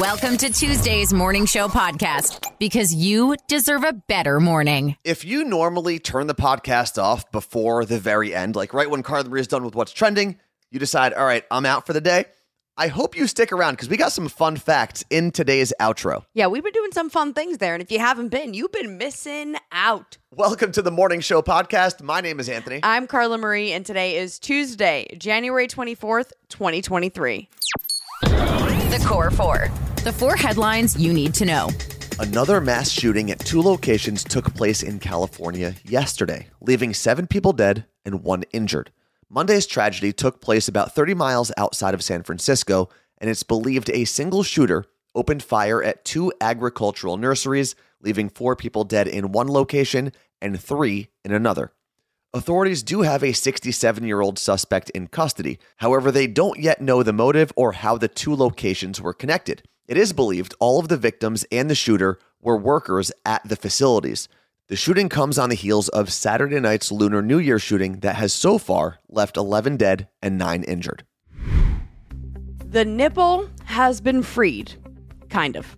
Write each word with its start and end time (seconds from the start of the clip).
Welcome 0.00 0.38
to 0.38 0.50
Tuesday's 0.50 1.12
Morning 1.12 1.44
Show 1.44 1.68
podcast 1.68 2.58
because 2.58 2.94
you 2.94 3.36
deserve 3.48 3.84
a 3.84 3.92
better 3.92 4.40
morning. 4.40 4.96
If 5.04 5.26
you 5.26 5.44
normally 5.44 5.98
turn 5.98 6.26
the 6.26 6.34
podcast 6.34 6.96
off 6.96 7.30
before 7.30 7.84
the 7.84 7.98
very 7.98 8.34
end, 8.34 8.56
like 8.56 8.72
right 8.72 8.88
when 8.88 9.02
Carla 9.02 9.28
Marie 9.28 9.42
is 9.42 9.46
done 9.46 9.62
with 9.62 9.74
what's 9.74 9.92
trending, 9.92 10.40
you 10.70 10.78
decide, 10.78 11.12
all 11.12 11.26
right, 11.26 11.44
I'm 11.50 11.66
out 11.66 11.84
for 11.84 11.92
the 11.92 12.00
day. 12.00 12.24
I 12.78 12.88
hope 12.88 13.14
you 13.14 13.26
stick 13.26 13.52
around 13.52 13.74
because 13.74 13.90
we 13.90 13.98
got 13.98 14.10
some 14.10 14.30
fun 14.30 14.56
facts 14.56 15.04
in 15.10 15.32
today's 15.32 15.70
outro. 15.78 16.24
Yeah, 16.32 16.46
we've 16.46 16.64
been 16.64 16.72
doing 16.72 16.92
some 16.92 17.10
fun 17.10 17.34
things 17.34 17.58
there. 17.58 17.74
And 17.74 17.82
if 17.82 17.92
you 17.92 17.98
haven't 17.98 18.28
been, 18.28 18.54
you've 18.54 18.72
been 18.72 18.96
missing 18.96 19.56
out. 19.70 20.16
Welcome 20.34 20.72
to 20.72 20.80
the 20.80 20.90
Morning 20.90 21.20
Show 21.20 21.42
podcast. 21.42 22.00
My 22.02 22.22
name 22.22 22.40
is 22.40 22.48
Anthony. 22.48 22.80
I'm 22.82 23.06
Carla 23.06 23.36
Marie, 23.36 23.72
and 23.72 23.84
today 23.84 24.16
is 24.16 24.38
Tuesday, 24.38 25.14
January 25.18 25.68
24th, 25.68 26.32
2023. 26.48 27.50
Core 29.04 29.30
Four. 29.30 29.68
The 30.04 30.12
four 30.12 30.36
headlines 30.36 30.98
you 30.98 31.12
need 31.12 31.34
to 31.34 31.44
know. 31.44 31.68
Another 32.18 32.60
mass 32.60 32.90
shooting 32.90 33.30
at 33.30 33.38
two 33.38 33.62
locations 33.62 34.24
took 34.24 34.54
place 34.54 34.82
in 34.82 34.98
California 34.98 35.74
yesterday, 35.84 36.48
leaving 36.60 36.92
seven 36.94 37.26
people 37.26 37.52
dead 37.52 37.86
and 38.04 38.22
one 38.22 38.44
injured. 38.52 38.92
Monday's 39.28 39.66
tragedy 39.66 40.12
took 40.12 40.40
place 40.40 40.68
about 40.68 40.94
30 40.94 41.14
miles 41.14 41.52
outside 41.56 41.94
of 41.94 42.02
San 42.02 42.22
Francisco, 42.22 42.88
and 43.18 43.30
it's 43.30 43.42
believed 43.42 43.90
a 43.90 44.04
single 44.04 44.42
shooter 44.42 44.84
opened 45.14 45.42
fire 45.42 45.82
at 45.82 46.04
two 46.04 46.32
agricultural 46.40 47.16
nurseries, 47.16 47.74
leaving 48.00 48.28
four 48.28 48.56
people 48.56 48.84
dead 48.84 49.08
in 49.08 49.32
one 49.32 49.48
location 49.48 50.12
and 50.40 50.60
three 50.60 51.08
in 51.24 51.32
another. 51.32 51.72
Authorities 52.32 52.84
do 52.84 53.02
have 53.02 53.24
a 53.24 53.32
67 53.32 54.04
year 54.04 54.20
old 54.20 54.38
suspect 54.38 54.88
in 54.90 55.08
custody. 55.08 55.58
However, 55.78 56.12
they 56.12 56.28
don't 56.28 56.60
yet 56.60 56.80
know 56.80 57.02
the 57.02 57.12
motive 57.12 57.52
or 57.56 57.72
how 57.72 57.98
the 57.98 58.06
two 58.06 58.36
locations 58.36 59.00
were 59.00 59.12
connected. 59.12 59.64
It 59.88 59.96
is 59.96 60.12
believed 60.12 60.54
all 60.60 60.78
of 60.78 60.86
the 60.86 60.96
victims 60.96 61.44
and 61.50 61.68
the 61.68 61.74
shooter 61.74 62.20
were 62.40 62.56
workers 62.56 63.10
at 63.26 63.42
the 63.48 63.56
facilities. 63.56 64.28
The 64.68 64.76
shooting 64.76 65.08
comes 65.08 65.40
on 65.40 65.48
the 65.48 65.56
heels 65.56 65.88
of 65.88 66.12
Saturday 66.12 66.60
night's 66.60 66.92
Lunar 66.92 67.20
New 67.20 67.40
Year 67.40 67.58
shooting 67.58 67.98
that 67.98 68.14
has 68.14 68.32
so 68.32 68.58
far 68.58 69.00
left 69.08 69.36
11 69.36 69.76
dead 69.76 70.06
and 70.22 70.38
9 70.38 70.62
injured. 70.62 71.04
The 72.64 72.84
nipple 72.84 73.50
has 73.64 74.00
been 74.00 74.22
freed. 74.22 74.74
Kind 75.30 75.56
of. 75.56 75.76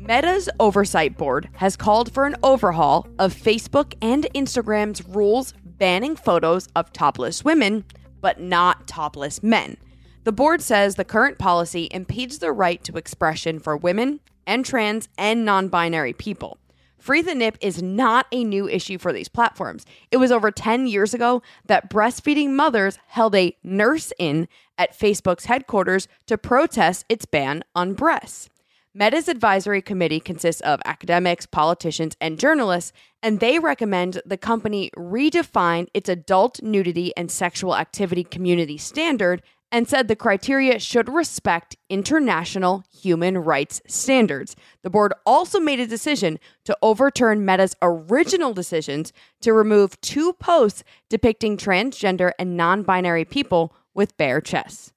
Meta's 0.00 0.48
oversight 0.58 1.18
board 1.18 1.50
has 1.56 1.76
called 1.76 2.10
for 2.10 2.24
an 2.24 2.34
overhaul 2.42 3.06
of 3.18 3.34
Facebook 3.34 3.92
and 4.00 4.26
Instagram's 4.34 5.06
rules 5.06 5.52
banning 5.62 6.16
photos 6.16 6.68
of 6.74 6.90
topless 6.94 7.44
women, 7.44 7.84
but 8.22 8.40
not 8.40 8.88
topless 8.88 9.42
men. 9.42 9.76
The 10.24 10.32
board 10.32 10.62
says 10.62 10.94
the 10.94 11.04
current 11.04 11.38
policy 11.38 11.86
impedes 11.90 12.38
the 12.38 12.50
right 12.50 12.82
to 12.84 12.96
expression 12.96 13.58
for 13.58 13.76
women 13.76 14.20
and 14.46 14.64
trans 14.64 15.10
and 15.18 15.44
non 15.44 15.68
binary 15.68 16.14
people. 16.14 16.56
Free 16.98 17.20
the 17.20 17.34
Nip 17.34 17.58
is 17.60 17.82
not 17.82 18.26
a 18.32 18.42
new 18.42 18.66
issue 18.66 18.96
for 18.96 19.12
these 19.12 19.28
platforms. 19.28 19.84
It 20.10 20.16
was 20.16 20.32
over 20.32 20.50
10 20.50 20.86
years 20.86 21.12
ago 21.12 21.42
that 21.66 21.90
breastfeeding 21.90 22.52
mothers 22.52 22.98
held 23.08 23.34
a 23.34 23.54
nurse 23.62 24.14
in 24.18 24.48
at 24.78 24.98
Facebook's 24.98 25.44
headquarters 25.44 26.08
to 26.24 26.38
protest 26.38 27.04
its 27.10 27.26
ban 27.26 27.64
on 27.74 27.92
breasts. 27.92 28.48
Meta's 28.92 29.28
advisory 29.28 29.80
committee 29.80 30.18
consists 30.18 30.60
of 30.62 30.80
academics, 30.84 31.46
politicians, 31.46 32.16
and 32.20 32.40
journalists, 32.40 32.92
and 33.22 33.38
they 33.38 33.60
recommend 33.60 34.20
the 34.26 34.36
company 34.36 34.90
redefine 34.96 35.86
its 35.94 36.08
adult 36.08 36.60
nudity 36.60 37.16
and 37.16 37.30
sexual 37.30 37.76
activity 37.76 38.24
community 38.24 38.76
standard 38.76 39.42
and 39.70 39.88
said 39.88 40.08
the 40.08 40.16
criteria 40.16 40.80
should 40.80 41.08
respect 41.08 41.76
international 41.88 42.82
human 42.92 43.38
rights 43.38 43.80
standards. 43.86 44.56
The 44.82 44.90
board 44.90 45.12
also 45.24 45.60
made 45.60 45.78
a 45.78 45.86
decision 45.86 46.40
to 46.64 46.76
overturn 46.82 47.44
Meta's 47.44 47.76
original 47.80 48.52
decisions 48.52 49.12
to 49.42 49.52
remove 49.52 50.00
two 50.00 50.32
posts 50.32 50.82
depicting 51.08 51.56
transgender 51.56 52.32
and 52.40 52.56
non 52.56 52.82
binary 52.82 53.24
people 53.24 53.72
with 53.94 54.16
bare 54.16 54.40
chests. 54.40 54.92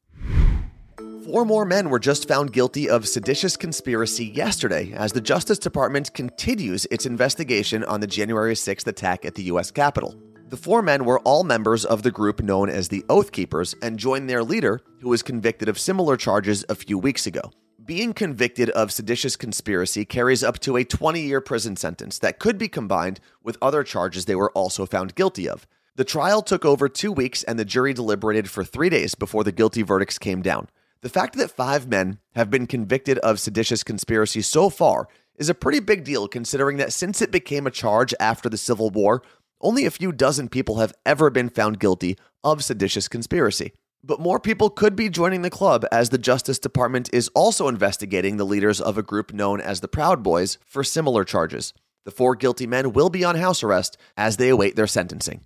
Four 1.26 1.46
more 1.46 1.64
men 1.64 1.90
were 1.90 2.00
just 2.00 2.28
found 2.28 2.52
guilty 2.52 2.90
of 2.90 3.08
seditious 3.08 3.56
conspiracy 3.56 4.26
yesterday 4.26 4.92
as 4.92 5.14
the 5.14 5.22
Justice 5.22 5.58
Department 5.58 6.14
continues 6.14 6.86
its 6.92 7.06
investigation 7.06 7.86
on 7.86 8.02
the 8.02 8.08
January 8.08 8.56
6th 8.56 8.88
attack 8.88 9.24
at 9.24 9.34
the 9.34 9.44
U.S. 9.44 9.72
Capitol. 9.72 10.16
The 10.50 10.58
four 10.58 10.82
men 10.82 11.06
were 11.06 11.22
all 11.22 11.46
members 11.46 11.86
of 11.86 12.04
the 12.04 12.12
group 12.12 12.42
known 12.42 12.70
as 12.70 12.90
the 12.90 13.06
Oath 13.10 13.32
Keepers 13.32 13.74
and 13.82 13.98
joined 13.98 14.30
their 14.30 14.44
leader, 14.44 14.82
who 15.00 15.08
was 15.08 15.24
convicted 15.24 15.70
of 15.70 15.80
similar 15.80 16.18
charges 16.18 16.66
a 16.68 16.76
few 16.76 16.98
weeks 16.98 17.26
ago. 17.26 17.52
Being 17.86 18.12
convicted 18.12 18.70
of 18.72 18.92
seditious 18.92 19.38
conspiracy 19.38 20.04
carries 20.04 20.44
up 20.44 20.60
to 20.60 20.76
a 20.76 20.84
20 20.84 21.22
year 21.22 21.40
prison 21.40 21.78
sentence 21.78 22.20
that 22.20 22.40
could 22.40 22.58
be 22.58 22.68
combined 22.68 23.22
with 23.42 23.58
other 23.62 23.86
charges 23.86 24.26
they 24.26 24.36
were 24.36 24.52
also 24.52 24.86
found 24.86 25.16
guilty 25.16 25.48
of. 25.48 25.66
The 25.96 26.04
trial 26.04 26.42
took 26.42 26.66
over 26.66 26.90
two 26.90 27.14
weeks 27.14 27.44
and 27.44 27.58
the 27.58 27.64
jury 27.64 27.94
deliberated 27.94 28.50
for 28.50 28.66
three 28.66 28.90
days 28.90 29.16
before 29.16 29.46
the 29.46 29.54
guilty 29.54 29.84
verdicts 29.84 30.18
came 30.18 30.42
down. 30.42 30.68
The 31.04 31.10
fact 31.10 31.36
that 31.36 31.52
five 31.52 31.86
men 31.86 32.20
have 32.34 32.50
been 32.50 32.66
convicted 32.66 33.18
of 33.18 33.38
seditious 33.38 33.84
conspiracy 33.84 34.42
so 34.42 34.70
far 34.70 35.10
is 35.36 35.50
a 35.50 35.54
pretty 35.54 35.82
big 35.82 36.06
deal 36.06 36.30
considering 36.30 36.78
that 36.78 36.94
since 36.94 37.22
it 37.22 37.30
became 37.30 37.68
a 37.68 37.72
charge 37.72 38.14
after 38.22 38.48
the 38.48 38.56
Civil 38.56 38.90
War, 38.90 39.22
only 39.60 39.86
a 39.86 39.92
few 39.92 40.14
dozen 40.14 40.48
people 40.48 40.78
have 40.78 40.94
ever 41.06 41.30
been 41.30 41.50
found 41.50 41.82
guilty 41.82 42.18
of 42.42 42.64
seditious 42.64 43.10
conspiracy. 43.10 43.74
But 44.02 44.22
more 44.22 44.40
people 44.40 44.70
could 44.70 44.96
be 44.96 45.10
joining 45.10 45.42
the 45.42 45.50
club 45.50 45.86
as 45.92 46.08
the 46.08 46.18
Justice 46.18 46.58
Department 46.58 47.10
is 47.12 47.30
also 47.36 47.68
investigating 47.68 48.38
the 48.38 48.46
leaders 48.46 48.80
of 48.80 48.98
a 48.98 49.04
group 49.04 49.34
known 49.34 49.60
as 49.60 49.82
the 49.82 49.90
Proud 49.90 50.24
Boys 50.24 50.58
for 50.66 50.86
similar 50.86 51.26
charges. 51.26 51.74
The 52.06 52.12
four 52.12 52.34
guilty 52.34 52.66
men 52.66 52.94
will 52.94 53.10
be 53.10 53.26
on 53.26 53.36
house 53.36 53.62
arrest 53.62 53.98
as 54.16 54.38
they 54.38 54.48
await 54.48 54.78
their 54.78 54.88
sentencing. 54.88 55.42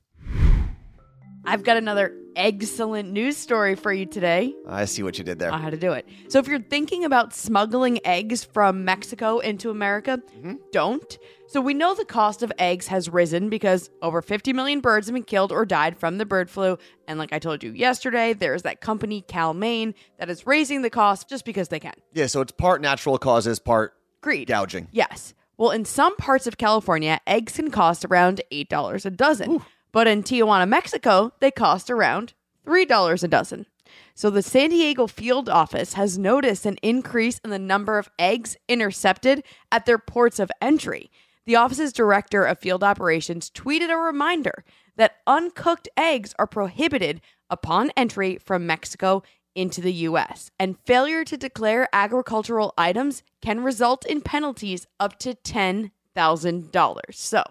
I've 1.47 1.63
got 1.63 1.77
another 1.77 2.13
excellent 2.35 3.09
news 3.09 3.37
story 3.37 3.75
for 3.75 3.93
you 3.93 4.05
today. 4.05 4.53
I 4.67 4.83
see 4.83 5.01
what 5.01 5.17
you 5.17 5.23
did 5.23 5.39
there. 5.39 5.49
on 5.49 5.61
how 5.61 5.69
to 5.69 5.77
do 5.77 5.93
it. 5.93 6.05
So 6.27 6.39
if 6.39 6.47
you're 6.47 6.59
thinking 6.61 7.05
about 7.05 7.33
smuggling 7.33 8.05
eggs 8.05 8.43
from 8.43 8.83
Mexico 8.83 9.39
into 9.39 9.69
America, 9.69 10.21
mm-hmm. 10.35 10.55
don't. 10.73 11.17
So 11.47 11.61
we 11.61 11.73
know 11.73 11.95
the 11.95 12.03
cost 12.03 12.43
of 12.43 12.51
eggs 12.59 12.87
has 12.87 13.07
risen 13.09 13.47
because 13.47 13.89
over 14.01 14.21
50 14.21 14.51
million 14.51 14.81
birds 14.81 15.07
have 15.07 15.13
been 15.13 15.23
killed 15.23 15.53
or 15.53 15.65
died 15.65 15.97
from 15.97 16.17
the 16.17 16.25
bird 16.25 16.49
flu. 16.49 16.77
And 17.07 17.17
like 17.17 17.31
I 17.31 17.39
told 17.39 17.63
you 17.63 17.71
yesterday, 17.71 18.33
there's 18.33 18.63
that 18.63 18.81
company 18.81 19.21
Cal-Maine 19.21 19.93
that 20.19 20.29
is 20.29 20.45
raising 20.45 20.81
the 20.81 20.89
cost 20.89 21.29
just 21.29 21.45
because 21.45 21.69
they 21.69 21.79
can. 21.79 21.93
Yeah, 22.13 22.27
so 22.27 22.41
it's 22.41 22.51
part 22.51 22.81
natural 22.81 23.17
causes, 23.17 23.57
part 23.57 23.93
Greed. 24.19 24.49
gouging. 24.49 24.89
Yes. 24.91 25.33
Well, 25.55 25.71
in 25.71 25.85
some 25.85 26.17
parts 26.17 26.45
of 26.45 26.57
California, 26.57 27.21
eggs 27.25 27.53
can 27.53 27.71
cost 27.71 28.03
around 28.03 28.41
$8 28.51 29.05
a 29.05 29.09
dozen. 29.09 29.61
But 29.97 30.05
in 30.05 30.21
Tijuana, 30.21 30.69
Mexico, 30.69 31.33
they 31.39 31.49
cost 31.49 31.89
around 31.89 32.35
$3 32.67 33.23
a 33.23 33.27
dozen. 33.27 33.65
So 34.13 34.29
the 34.29 34.43
San 34.43 34.69
Diego 34.69 35.07
field 35.07 35.49
office 35.49 35.93
has 35.93 36.19
noticed 36.19 36.67
an 36.67 36.77
increase 36.83 37.39
in 37.43 37.49
the 37.49 37.57
number 37.57 37.97
of 37.97 38.11
eggs 38.19 38.57
intercepted 38.67 39.43
at 39.71 39.87
their 39.87 39.97
ports 39.97 40.37
of 40.37 40.51
entry. 40.61 41.09
The 41.47 41.55
office's 41.55 41.91
director 41.93 42.45
of 42.45 42.59
field 42.59 42.83
operations 42.83 43.49
tweeted 43.49 43.89
a 43.89 43.97
reminder 43.97 44.63
that 44.97 45.15
uncooked 45.25 45.89
eggs 45.97 46.35
are 46.37 46.45
prohibited 46.45 47.19
upon 47.49 47.89
entry 47.97 48.37
from 48.37 48.67
Mexico 48.67 49.23
into 49.55 49.81
the 49.81 49.93
US, 49.93 50.51
and 50.59 50.77
failure 50.85 51.23
to 51.23 51.37
declare 51.37 51.89
agricultural 51.91 52.75
items 52.77 53.23
can 53.41 53.63
result 53.63 54.05
in 54.05 54.21
penalties 54.21 54.85
up 54.99 55.17
to 55.17 55.33
$10,000. 55.33 56.99
So, 57.13 57.43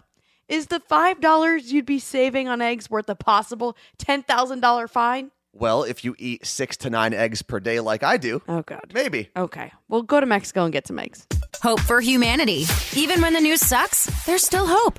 is 0.48 0.66
the 0.68 0.80
$5 0.80 1.64
you'd 1.72 1.86
be 1.86 1.98
saving 1.98 2.48
on 2.48 2.60
eggs 2.60 2.88
worth 2.90 3.08
a 3.08 3.14
possible 3.14 3.76
$10,000 3.98 4.88
fine? 4.90 5.30
Well, 5.52 5.84
if 5.84 6.04
you 6.04 6.14
eat 6.18 6.44
six 6.44 6.76
to 6.78 6.90
nine 6.90 7.14
eggs 7.14 7.40
per 7.42 7.60
day 7.60 7.80
like 7.80 8.02
I 8.02 8.16
do, 8.18 8.42
Oh, 8.46 8.62
God. 8.62 8.92
maybe. 8.92 9.30
Okay. 9.36 9.72
We'll 9.88 10.02
go 10.02 10.20
to 10.20 10.26
Mexico 10.26 10.64
and 10.64 10.72
get 10.72 10.86
some 10.86 10.98
eggs. 10.98 11.26
Hope 11.62 11.80
for 11.80 12.00
humanity. 12.00 12.64
Even 12.94 13.22
when 13.22 13.32
the 13.32 13.40
news 13.40 13.60
sucks, 13.60 14.04
there's 14.26 14.44
still 14.44 14.66
hope. 14.66 14.98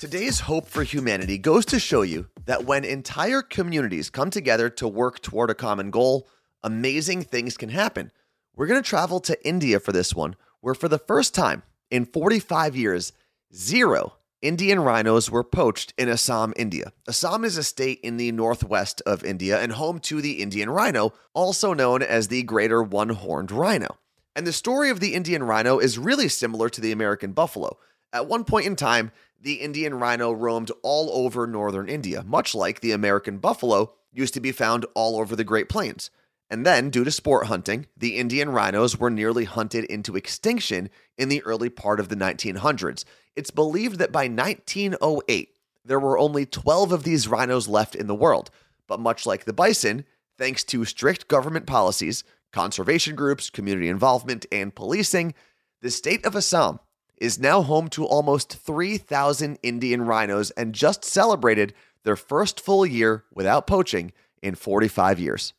Today's 0.00 0.40
Hope 0.40 0.66
for 0.66 0.82
Humanity 0.82 1.38
goes 1.38 1.64
to 1.66 1.78
show 1.78 2.02
you 2.02 2.26
that 2.46 2.64
when 2.64 2.84
entire 2.84 3.40
communities 3.42 4.10
come 4.10 4.30
together 4.30 4.68
to 4.70 4.88
work 4.88 5.20
toward 5.20 5.50
a 5.50 5.54
common 5.54 5.90
goal, 5.90 6.26
amazing 6.64 7.22
things 7.22 7.56
can 7.56 7.68
happen. 7.68 8.10
We're 8.56 8.66
going 8.66 8.82
to 8.82 8.88
travel 8.88 9.20
to 9.20 9.46
India 9.46 9.78
for 9.78 9.92
this 9.92 10.12
one, 10.14 10.34
where 10.60 10.74
for 10.74 10.88
the 10.88 10.98
first 10.98 11.34
time 11.34 11.62
in 11.90 12.06
45 12.06 12.74
years, 12.74 13.12
zero 13.54 14.14
Indian 14.42 14.80
rhinos 14.80 15.30
were 15.30 15.44
poached 15.44 15.94
in 15.96 16.08
Assam, 16.08 16.52
India. 16.56 16.92
Assam 17.06 17.44
is 17.44 17.56
a 17.56 17.62
state 17.62 18.00
in 18.02 18.16
the 18.16 18.32
northwest 18.32 19.00
of 19.06 19.22
India 19.22 19.60
and 19.60 19.70
home 19.70 20.00
to 20.00 20.20
the 20.20 20.42
Indian 20.42 20.68
rhino, 20.68 21.12
also 21.32 21.72
known 21.72 22.02
as 22.02 22.26
the 22.26 22.42
greater 22.42 22.82
one 22.82 23.10
horned 23.10 23.52
rhino. 23.52 23.98
And 24.34 24.44
the 24.44 24.52
story 24.52 24.90
of 24.90 24.98
the 24.98 25.14
Indian 25.14 25.44
rhino 25.44 25.78
is 25.78 25.96
really 25.96 26.28
similar 26.28 26.68
to 26.70 26.80
the 26.80 26.90
American 26.90 27.30
buffalo. 27.30 27.78
At 28.12 28.26
one 28.26 28.42
point 28.42 28.66
in 28.66 28.74
time, 28.74 29.12
the 29.40 29.54
Indian 29.54 29.94
rhino 29.94 30.32
roamed 30.32 30.72
all 30.82 31.10
over 31.12 31.46
northern 31.46 31.88
India, 31.88 32.24
much 32.26 32.52
like 32.52 32.80
the 32.80 32.90
American 32.90 33.38
buffalo 33.38 33.92
used 34.12 34.34
to 34.34 34.40
be 34.40 34.50
found 34.50 34.86
all 34.94 35.20
over 35.20 35.36
the 35.36 35.44
Great 35.44 35.68
Plains. 35.68 36.10
And 36.52 36.66
then, 36.66 36.90
due 36.90 37.02
to 37.02 37.10
sport 37.10 37.46
hunting, 37.46 37.86
the 37.96 38.18
Indian 38.18 38.50
rhinos 38.50 38.98
were 38.98 39.08
nearly 39.08 39.44
hunted 39.44 39.84
into 39.86 40.16
extinction 40.16 40.90
in 41.16 41.30
the 41.30 41.42
early 41.44 41.70
part 41.70 41.98
of 41.98 42.10
the 42.10 42.14
1900s. 42.14 43.06
It's 43.34 43.50
believed 43.50 43.98
that 43.98 44.12
by 44.12 44.28
1908, 44.28 45.48
there 45.82 45.98
were 45.98 46.18
only 46.18 46.44
12 46.44 46.92
of 46.92 47.04
these 47.04 47.26
rhinos 47.26 47.68
left 47.68 47.94
in 47.94 48.06
the 48.06 48.14
world. 48.14 48.50
But 48.86 49.00
much 49.00 49.24
like 49.24 49.46
the 49.46 49.54
bison, 49.54 50.04
thanks 50.36 50.62
to 50.64 50.84
strict 50.84 51.26
government 51.26 51.64
policies, 51.64 52.22
conservation 52.52 53.16
groups, 53.16 53.48
community 53.48 53.88
involvement, 53.88 54.44
and 54.52 54.74
policing, 54.74 55.32
the 55.80 55.90
state 55.90 56.22
of 56.26 56.36
Assam 56.36 56.80
is 57.16 57.38
now 57.38 57.62
home 57.62 57.88
to 57.88 58.04
almost 58.04 58.58
3,000 58.58 59.58
Indian 59.62 60.02
rhinos 60.02 60.50
and 60.50 60.74
just 60.74 61.02
celebrated 61.02 61.72
their 62.04 62.14
first 62.14 62.60
full 62.60 62.84
year 62.84 63.24
without 63.32 63.66
poaching 63.66 64.12
in 64.42 64.54
45 64.54 65.18
years. 65.18 65.54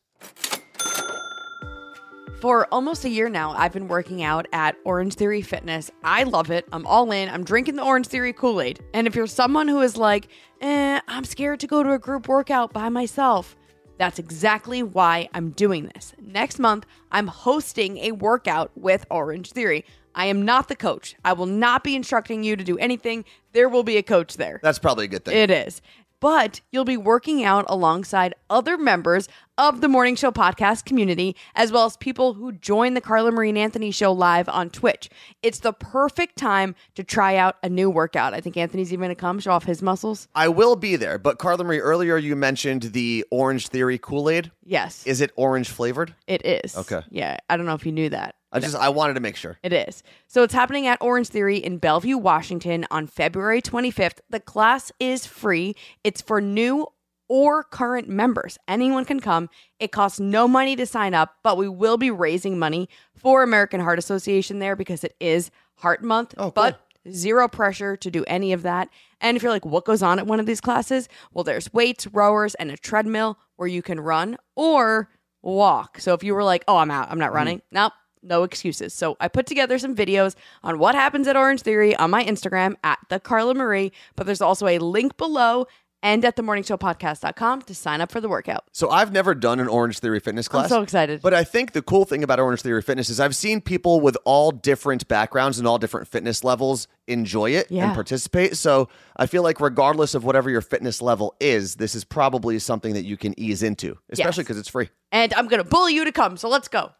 For 2.44 2.68
almost 2.70 3.06
a 3.06 3.08
year 3.08 3.30
now, 3.30 3.52
I've 3.52 3.72
been 3.72 3.88
working 3.88 4.22
out 4.22 4.46
at 4.52 4.76
Orange 4.84 5.14
Theory 5.14 5.40
Fitness. 5.40 5.90
I 6.02 6.24
love 6.24 6.50
it. 6.50 6.66
I'm 6.72 6.86
all 6.86 7.10
in. 7.10 7.30
I'm 7.30 7.42
drinking 7.42 7.76
the 7.76 7.82
Orange 7.82 8.06
Theory 8.06 8.34
Kool 8.34 8.60
Aid. 8.60 8.80
And 8.92 9.06
if 9.06 9.14
you're 9.14 9.26
someone 9.26 9.66
who 9.66 9.80
is 9.80 9.96
like, 9.96 10.28
eh, 10.60 11.00
I'm 11.08 11.24
scared 11.24 11.60
to 11.60 11.66
go 11.66 11.82
to 11.82 11.92
a 11.92 11.98
group 11.98 12.28
workout 12.28 12.74
by 12.74 12.90
myself, 12.90 13.56
that's 13.96 14.18
exactly 14.18 14.82
why 14.82 15.30
I'm 15.32 15.52
doing 15.52 15.90
this. 15.94 16.12
Next 16.20 16.58
month, 16.58 16.84
I'm 17.10 17.28
hosting 17.28 17.96
a 17.96 18.12
workout 18.12 18.70
with 18.74 19.06
Orange 19.10 19.52
Theory. 19.52 19.86
I 20.14 20.26
am 20.26 20.44
not 20.44 20.68
the 20.68 20.76
coach. 20.76 21.16
I 21.24 21.32
will 21.32 21.46
not 21.46 21.82
be 21.82 21.96
instructing 21.96 22.44
you 22.44 22.56
to 22.56 22.62
do 22.62 22.76
anything. 22.76 23.24
There 23.52 23.70
will 23.70 23.84
be 23.84 23.96
a 23.96 24.02
coach 24.02 24.36
there. 24.36 24.60
That's 24.62 24.78
probably 24.78 25.06
a 25.06 25.08
good 25.08 25.24
thing. 25.24 25.34
It 25.34 25.50
is. 25.50 25.80
But 26.24 26.62
you'll 26.72 26.86
be 26.86 26.96
working 26.96 27.44
out 27.44 27.66
alongside 27.68 28.34
other 28.48 28.78
members 28.78 29.28
of 29.58 29.82
the 29.82 29.88
Morning 29.88 30.16
Show 30.16 30.30
podcast 30.30 30.86
community, 30.86 31.36
as 31.54 31.70
well 31.70 31.84
as 31.84 31.98
people 31.98 32.32
who 32.32 32.50
join 32.52 32.94
the 32.94 33.02
Carla 33.02 33.30
Marie 33.30 33.50
and 33.50 33.58
Anthony 33.58 33.90
show 33.90 34.10
live 34.10 34.48
on 34.48 34.70
Twitch. 34.70 35.10
It's 35.42 35.58
the 35.58 35.74
perfect 35.74 36.38
time 36.38 36.76
to 36.94 37.04
try 37.04 37.36
out 37.36 37.56
a 37.62 37.68
new 37.68 37.90
workout. 37.90 38.32
I 38.32 38.40
think 38.40 38.56
Anthony's 38.56 38.90
even 38.90 39.04
going 39.04 39.14
to 39.14 39.20
come 39.20 39.38
show 39.38 39.50
off 39.52 39.64
his 39.64 39.82
muscles. 39.82 40.26
I 40.34 40.48
will 40.48 40.76
be 40.76 40.96
there. 40.96 41.18
But 41.18 41.38
Carla 41.38 41.62
Marie, 41.62 41.80
earlier 41.80 42.16
you 42.16 42.36
mentioned 42.36 42.84
the 42.94 43.26
Orange 43.30 43.68
Theory 43.68 43.98
Kool 43.98 44.30
Aid. 44.30 44.50
Yes, 44.64 45.06
Is 45.06 45.20
it 45.20 45.30
orange 45.36 45.68
flavored? 45.68 46.14
it 46.26 46.46
is. 46.46 46.74
Okay. 46.74 47.02
Yeah, 47.10 47.36
I 47.50 47.58
don't 47.58 47.66
know 47.66 47.74
if 47.74 47.84
you 47.84 47.92
knew 47.92 48.08
that. 48.08 48.34
I 48.54 48.60
just 48.60 48.76
I 48.76 48.88
wanted 48.88 49.14
to 49.14 49.20
make 49.20 49.36
sure. 49.36 49.58
It 49.62 49.72
is. 49.72 50.02
So 50.28 50.44
it's 50.44 50.54
happening 50.54 50.86
at 50.86 51.02
Orange 51.02 51.28
Theory 51.28 51.58
in 51.58 51.78
Bellevue, 51.78 52.16
Washington 52.16 52.86
on 52.90 53.08
February 53.08 53.60
25th. 53.60 54.20
The 54.30 54.38
class 54.38 54.92
is 55.00 55.26
free. 55.26 55.74
It's 56.04 56.22
for 56.22 56.40
new 56.40 56.86
or 57.28 57.64
current 57.64 58.08
members. 58.08 58.56
Anyone 58.68 59.04
can 59.04 59.18
come. 59.18 59.50
It 59.80 59.90
costs 59.90 60.20
no 60.20 60.46
money 60.46 60.76
to 60.76 60.86
sign 60.86 61.14
up, 61.14 61.34
but 61.42 61.56
we 61.56 61.68
will 61.68 61.96
be 61.96 62.10
raising 62.10 62.58
money 62.58 62.88
for 63.16 63.42
American 63.42 63.80
Heart 63.80 63.98
Association 63.98 64.60
there 64.60 64.76
because 64.76 65.02
it 65.02 65.16
is 65.18 65.50
Heart 65.76 66.04
Month. 66.04 66.34
Oh, 66.38 66.44
cool. 66.44 66.50
But 66.52 66.80
zero 67.10 67.48
pressure 67.48 67.96
to 67.96 68.10
do 68.10 68.24
any 68.26 68.52
of 68.52 68.62
that. 68.62 68.88
And 69.20 69.36
if 69.36 69.42
you're 69.42 69.52
like, 69.52 69.64
what 69.64 69.84
goes 69.84 70.02
on 70.02 70.18
at 70.18 70.26
one 70.26 70.38
of 70.38 70.46
these 70.46 70.60
classes? 70.60 71.08
Well, 71.32 71.44
there's 71.44 71.72
weights, 71.72 72.06
rowers, 72.06 72.54
and 72.54 72.70
a 72.70 72.76
treadmill 72.76 73.38
where 73.56 73.68
you 73.68 73.82
can 73.82 74.00
run 74.00 74.36
or 74.54 75.10
walk. 75.42 75.98
So 75.98 76.14
if 76.14 76.22
you 76.22 76.34
were 76.34 76.44
like, 76.44 76.64
oh, 76.68 76.76
I'm 76.76 76.90
out, 76.90 77.10
I'm 77.10 77.18
not 77.18 77.26
mm-hmm. 77.26 77.36
running, 77.36 77.62
nope, 77.70 77.92
no 78.24 78.42
excuses. 78.42 78.92
So 78.94 79.16
I 79.20 79.28
put 79.28 79.46
together 79.46 79.78
some 79.78 79.94
videos 79.94 80.34
on 80.62 80.78
what 80.78 80.94
happens 80.94 81.28
at 81.28 81.36
Orange 81.36 81.62
Theory 81.62 81.94
on 81.96 82.10
my 82.10 82.24
Instagram 82.24 82.74
at 82.82 82.98
the 83.08 83.20
Carla 83.20 83.54
Marie, 83.54 83.92
but 84.16 84.26
there's 84.26 84.40
also 84.40 84.66
a 84.66 84.78
link 84.78 85.16
below 85.16 85.66
and 86.02 86.22
at 86.22 86.36
themorningshowpodcast.com 86.36 87.62
to 87.62 87.74
sign 87.74 88.02
up 88.02 88.12
for 88.12 88.20
the 88.20 88.28
workout. 88.28 88.64
So 88.72 88.90
I've 88.90 89.10
never 89.10 89.34
done 89.34 89.58
an 89.58 89.68
Orange 89.68 90.00
Theory 90.00 90.20
fitness 90.20 90.48
class. 90.48 90.64
I'm 90.64 90.68
so 90.68 90.82
excited. 90.82 91.22
But 91.22 91.32
I 91.32 91.44
think 91.44 91.72
the 91.72 91.80
cool 91.80 92.04
thing 92.04 92.22
about 92.22 92.38
Orange 92.38 92.60
Theory 92.60 92.82
Fitness 92.82 93.08
is 93.08 93.20
I've 93.20 93.34
seen 93.34 93.62
people 93.62 94.00
with 94.02 94.16
all 94.26 94.50
different 94.50 95.08
backgrounds 95.08 95.58
and 95.58 95.66
all 95.66 95.78
different 95.78 96.06
fitness 96.08 96.44
levels 96.44 96.88
enjoy 97.08 97.52
it 97.52 97.70
Yeah. 97.70 97.86
and 97.86 97.94
participate. 97.94 98.56
So 98.58 98.88
I 99.16 99.24
feel 99.24 99.42
like 99.42 99.60
regardless 99.60 100.14
of 100.14 100.24
whatever 100.24 100.50
your 100.50 100.60
fitness 100.60 101.00
level 101.00 101.34
is, 101.40 101.76
this 101.76 101.94
is 101.94 102.04
probably 102.04 102.58
something 102.58 102.92
that 102.92 103.04
you 103.06 103.16
can 103.16 103.38
ease 103.40 103.62
into, 103.62 103.96
especially 104.10 104.40
Yes. 104.42 104.44
because 104.44 104.58
it's 104.58 104.68
free. 104.68 104.90
And 105.10 105.32
I'm 105.32 105.48
going 105.48 105.62
to 105.62 105.68
bully 105.68 105.94
you 105.94 106.04
to 106.04 106.12
come. 106.12 106.36
So 106.36 106.50
let's 106.50 106.68
go. 106.68 106.90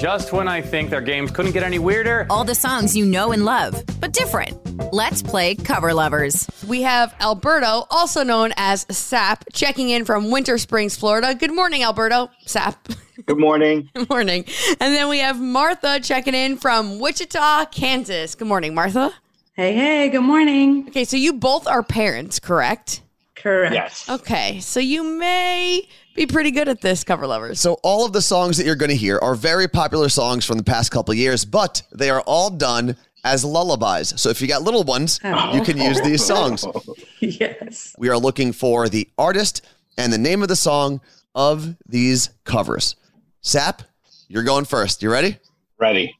Just 0.00 0.32
when 0.32 0.48
I 0.48 0.62
think 0.62 0.88
their 0.88 1.02
games 1.02 1.30
couldn't 1.30 1.52
get 1.52 1.62
any 1.62 1.78
weirder, 1.78 2.26
All 2.30 2.42
the 2.42 2.54
songs 2.54 2.96
you 2.96 3.04
know 3.04 3.32
and 3.32 3.44
love, 3.44 3.84
but 4.00 4.14
different. 4.14 4.56
Let's 4.94 5.22
play 5.22 5.54
Cover 5.54 5.92
Lovers. 5.92 6.48
We 6.66 6.80
have 6.80 7.14
Alberto, 7.20 7.86
also 7.90 8.22
known 8.22 8.54
as 8.56 8.86
Sap, 8.88 9.44
checking 9.52 9.90
in 9.90 10.06
from 10.06 10.30
Winter 10.30 10.56
Springs, 10.56 10.96
Florida. 10.96 11.34
Good 11.34 11.52
morning, 11.52 11.82
Alberto. 11.82 12.30
Sap. 12.46 12.88
Good 13.26 13.38
morning. 13.38 13.90
Good 13.94 14.08
morning. 14.08 14.46
And 14.80 14.94
then 14.94 15.10
we 15.10 15.18
have 15.18 15.38
Martha 15.38 16.00
checking 16.00 16.34
in 16.34 16.56
from 16.56 16.98
Wichita, 16.98 17.66
Kansas. 17.66 18.34
Good 18.34 18.48
morning, 18.48 18.74
Martha. 18.74 19.12
Hey, 19.52 19.74
hey, 19.74 20.08
good 20.08 20.22
morning. 20.22 20.86
Okay, 20.88 21.04
so 21.04 21.18
you 21.18 21.34
both 21.34 21.66
are 21.66 21.82
parents, 21.82 22.40
correct? 22.40 23.02
Correct. 23.34 23.74
Yes. 23.74 24.08
Okay, 24.08 24.60
so 24.60 24.80
you 24.80 25.02
may 25.02 25.86
be 26.20 26.26
pretty 26.26 26.50
good 26.50 26.68
at 26.68 26.82
this, 26.82 27.02
cover 27.02 27.26
lovers. 27.26 27.60
So 27.60 27.78
all 27.82 28.04
of 28.04 28.12
the 28.12 28.20
songs 28.20 28.58
that 28.58 28.66
you're 28.66 28.76
going 28.76 28.90
to 28.90 28.96
hear 28.96 29.18
are 29.22 29.34
very 29.34 29.66
popular 29.68 30.10
songs 30.10 30.44
from 30.44 30.58
the 30.58 30.64
past 30.64 30.90
couple 30.90 31.12
of 31.12 31.18
years, 31.18 31.46
but 31.46 31.80
they 31.92 32.10
are 32.10 32.20
all 32.22 32.50
done 32.50 32.96
as 33.24 33.42
lullabies. 33.42 34.20
So 34.20 34.28
if 34.28 34.42
you 34.42 34.46
got 34.46 34.60
little 34.60 34.84
ones, 34.84 35.18
oh. 35.24 35.54
you 35.54 35.62
can 35.62 35.78
use 35.78 36.00
these 36.02 36.24
songs. 36.24 36.64
Yes. 37.22 37.94
We 37.98 38.08
are 38.08 38.16
looking 38.16 38.52
for 38.52 38.88
the 38.88 39.06
artist 39.18 39.60
and 39.98 40.10
the 40.10 40.16
name 40.16 40.40
of 40.40 40.48
the 40.48 40.56
song 40.56 41.02
of 41.34 41.76
these 41.86 42.30
covers. 42.44 42.96
Sap, 43.42 43.82
you're 44.26 44.42
going 44.42 44.64
first. 44.64 45.02
You 45.02 45.12
ready? 45.12 45.36
Ready. 45.78 46.16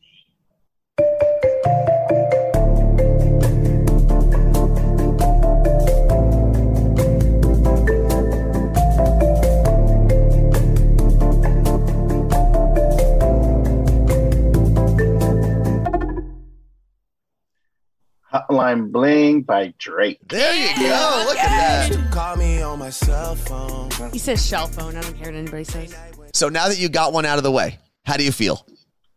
Hotline 18.60 18.92
Bling 18.92 19.42
by 19.42 19.72
Drake. 19.78 20.18
There 20.28 20.54
you 20.54 20.68
go. 20.76 21.24
Look 21.26 21.38
at 21.38 21.88
that. 21.88 22.10
Call 22.12 22.36
me 22.36 22.60
on 22.62 22.78
my 22.78 22.90
cell 22.90 23.34
phone. 23.34 23.90
He 24.12 24.18
says 24.18 24.46
shell 24.46 24.66
phone. 24.66 24.96
I 24.96 25.00
don't 25.00 25.14
care 25.14 25.32
what 25.32 25.38
anybody 25.38 25.64
says. 25.64 25.96
So 26.34 26.48
now 26.48 26.68
that 26.68 26.78
you 26.78 26.88
got 26.88 27.12
one 27.12 27.24
out 27.24 27.38
of 27.38 27.44
the 27.44 27.50
way, 27.50 27.78
how 28.04 28.16
do 28.16 28.24
you 28.24 28.32
feel? 28.32 28.66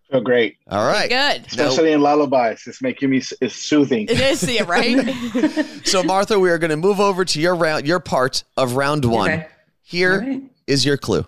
Feel 0.10 0.22
great. 0.22 0.58
All 0.70 0.88
right. 0.88 1.10
Good. 1.10 1.42
Now- 1.58 1.68
Especially 1.68 1.92
in 1.92 2.02
lullabies. 2.02 2.66
It's 2.68 2.82
making 2.82 3.10
me 3.10 3.22
it's 3.42 3.56
soothing. 3.56 4.08
It 4.10 4.20
is, 4.20 4.44
yeah, 4.50 4.64
right? 4.64 5.14
so 5.84 6.04
Martha, 6.04 6.40
we 6.40 6.50
are 6.50 6.58
going 6.58 6.72
to 6.72 6.78
move 6.78 7.00
over 7.00 7.26
to 7.26 7.42
your 7.42 7.56
round, 7.56 7.86
your 7.86 8.00
part 8.00 8.44
of 8.56 8.76
round 8.76 9.04
one. 9.06 9.30
Okay. 9.32 9.48
Here 9.82 10.22
is 10.22 10.24
All 10.24 10.40
right. 10.70 10.86
your 10.86 10.98
clue. 10.98 11.26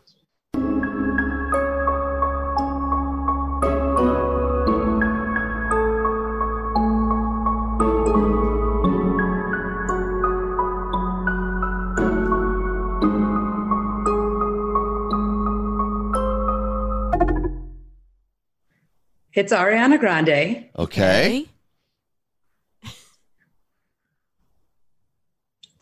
It's 19.35 19.51
Ariana 19.51 19.99
Grande. 19.99 20.65
Okay. 20.79 21.45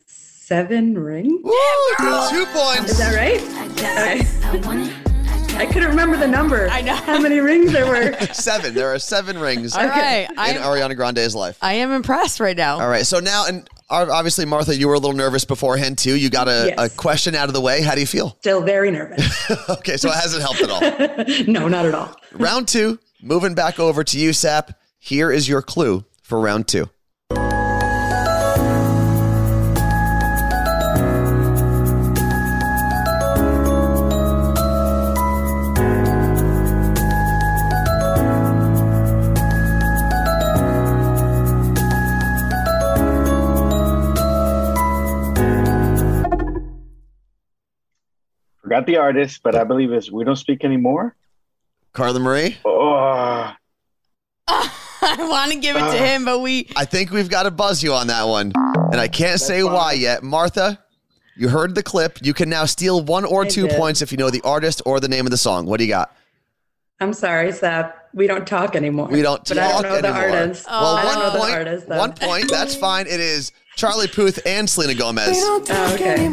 Seven 0.08 0.98
rings. 0.98 1.42
Woo, 1.44 1.54
two 2.30 2.46
points. 2.48 2.92
Is 2.92 2.98
that 2.98 3.14
right? 3.16 3.42
Okay. 3.72 4.92
I 5.56 5.68
couldn't 5.68 5.90
remember 5.90 6.18
the 6.18 6.28
number. 6.28 6.68
I 6.70 6.82
know. 6.82 6.96
How 6.96 7.20
many 7.20 7.40
rings 7.40 7.72
there 7.72 7.86
were. 7.88 8.14
Seven. 8.34 8.74
There 8.74 8.92
are 8.94 8.98
seven 8.98 9.38
rings 9.38 9.76
All 9.76 9.86
right. 9.86 10.28
in 10.30 10.36
I'm, 10.38 10.56
Ariana 10.58 10.96
Grande's 10.96 11.36
life. 11.36 11.58
I 11.62 11.74
am 11.74 11.92
impressed 11.92 12.40
right 12.40 12.58
now. 12.58 12.80
All 12.80 12.90
right. 12.90 13.06
So 13.06 13.20
now, 13.20 13.46
and 13.48 13.68
obviously, 13.90 14.46
Martha, 14.46 14.76
you 14.76 14.88
were 14.88 14.96
a 14.96 15.00
little 15.00 15.16
nervous 15.16 15.46
beforehand 15.46 16.00
too. 16.00 16.16
You 16.16 16.30
got 16.32 16.48
a, 16.48 16.74
Yes. 16.76 16.92
a 16.92 16.96
question 16.96 17.36
out 17.36 17.50
of 17.50 17.54
the 17.54 17.62
way. 17.62 17.84
How 17.84 17.94
do 17.94 18.02
you 18.02 18.08
feel? 18.08 18.36
Still 18.40 18.62
very 18.64 18.90
nervous. 18.90 19.32
Okay, 19.70 19.98
so 19.98 20.10
it 20.10 20.16
hasn't 20.16 20.42
helped 20.42 20.62
at 20.62 20.70
all. 20.70 21.48
no, 21.54 21.68
not 21.68 21.86
at 21.86 21.94
all. 21.94 22.16
round 22.34 22.68
two, 22.68 22.98
moving 23.24 23.56
back 23.56 23.80
over 23.80 24.04
to 24.04 24.20
you, 24.20 24.34
Sap. 24.34 24.78
Here 25.00 25.32
is 25.32 25.48
your 25.48 25.62
clue 25.62 26.06
for 26.22 26.40
round 26.40 26.68
two. 26.68 26.90
Forgot 48.62 48.88
the 48.88 48.98
artist, 48.98 49.42
but 49.44 49.56
I 49.56 49.64
believe 49.66 49.92
it's 49.92 50.12
We 50.12 50.24
Don't 50.24 50.36
Speak 50.36 50.64
Anymore. 50.64 51.16
Carla 51.94 52.20
Marie, 52.20 52.58
Oh, 52.66 53.54
I 54.48 55.18
want 55.20 55.52
to 55.52 55.60
give 55.60 55.76
it 55.76 55.80
to 55.80 55.86
Uh. 55.86 55.92
him, 55.92 56.26
but 56.26 56.40
we. 56.40 56.68
I 56.76 56.86
think 56.86 57.12
we've 57.12 57.30
got 57.30 57.44
to 57.44 57.52
buzz 57.52 57.84
you 57.84 57.94
on 57.94 58.08
that 58.08 58.24
one. 58.24 58.52
And 58.92 59.00
I 59.00 59.08
can't 59.08 59.40
say 59.40 59.62
fine. 59.62 59.74
why 59.74 59.94
yet. 59.94 60.24
Martha, 60.24 60.80
you 61.36 61.50
heard 61.50 61.76
the 61.76 61.84
clip. 61.84 62.20
You 62.22 62.34
can 62.34 62.50
now 62.50 62.66
steal 62.66 63.04
one 63.04 63.26
or 63.26 63.44
I 63.46 63.48
two 63.48 63.68
did. 63.68 63.78
points 63.78 64.02
if 64.02 64.12
you 64.12 64.18
know 64.18 64.30
the 64.30 64.42
artist 64.44 64.82
or 64.86 65.00
the 65.00 65.08
name 65.08 65.26
of 65.28 65.32
the 65.32 65.38
song. 65.38 65.66
What 65.66 65.78
do 65.78 65.84
you 65.86 65.90
got? 65.92 66.16
I'm 67.00 67.14
sorry, 67.14 67.52
Sap. 67.52 67.96
We 68.14 68.28
don't 68.28 68.48
talk 68.48 68.76
anymore. 68.76 69.08
We 69.08 69.22
don't 69.22 69.44
but 69.48 69.56
talk 69.56 69.64
I 69.64 69.82
don't 69.82 70.04
know 70.04 70.10
anymore. 70.10 70.30
the 70.32 70.38
artist. 70.38 70.66
Well, 70.68 70.96
I 70.96 71.04
one 71.06 71.14
don't 71.16 71.24
know 71.34 71.40
point. 71.40 71.52
the 71.52 71.58
artist. 71.58 71.88
One 71.88 72.14
point. 72.14 72.50
That's 72.52 72.76
fine. 72.76 73.08
It 73.08 73.20
is 73.20 73.52
Charlie 73.76 74.08
Puth 74.08 74.40
and 74.46 74.70
Selena 74.70 74.94
Gomez. 74.94 75.36
Oh, 75.40 75.94
okay. 75.96 76.30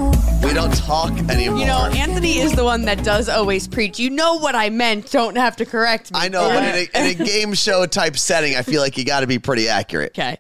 We 0.47 0.52
don't 0.54 0.75
talk 0.76 1.11
anymore. 1.30 1.59
You 1.59 1.66
know, 1.66 1.87
Anthony 1.87 2.38
is 2.38 2.52
the 2.52 2.64
one 2.64 2.82
that 2.82 3.02
does 3.02 3.28
always 3.28 3.66
preach. 3.66 3.99
You 3.99 4.11
know 4.11 4.35
what 4.37 4.54
I 4.54 4.68
meant. 4.70 5.11
Don't 5.11 5.37
have 5.37 5.56
to 5.56 5.64
correct 5.64 6.12
me. 6.12 6.20
I 6.20 6.28
know, 6.28 6.49
but 6.49 6.62
in 6.62 6.75
a, 6.75 6.99
in 7.12 7.20
a 7.20 7.25
game 7.25 7.54
show 7.54 7.87
type 7.87 8.16
setting, 8.18 8.56
I 8.56 8.62
feel 8.62 8.80
like 8.82 8.99
you 8.99 9.04
got 9.04 9.20
to 9.20 9.26
be 9.26 9.38
pretty 9.38 9.68
accurate. 9.68 10.12
Okay. 10.12 10.37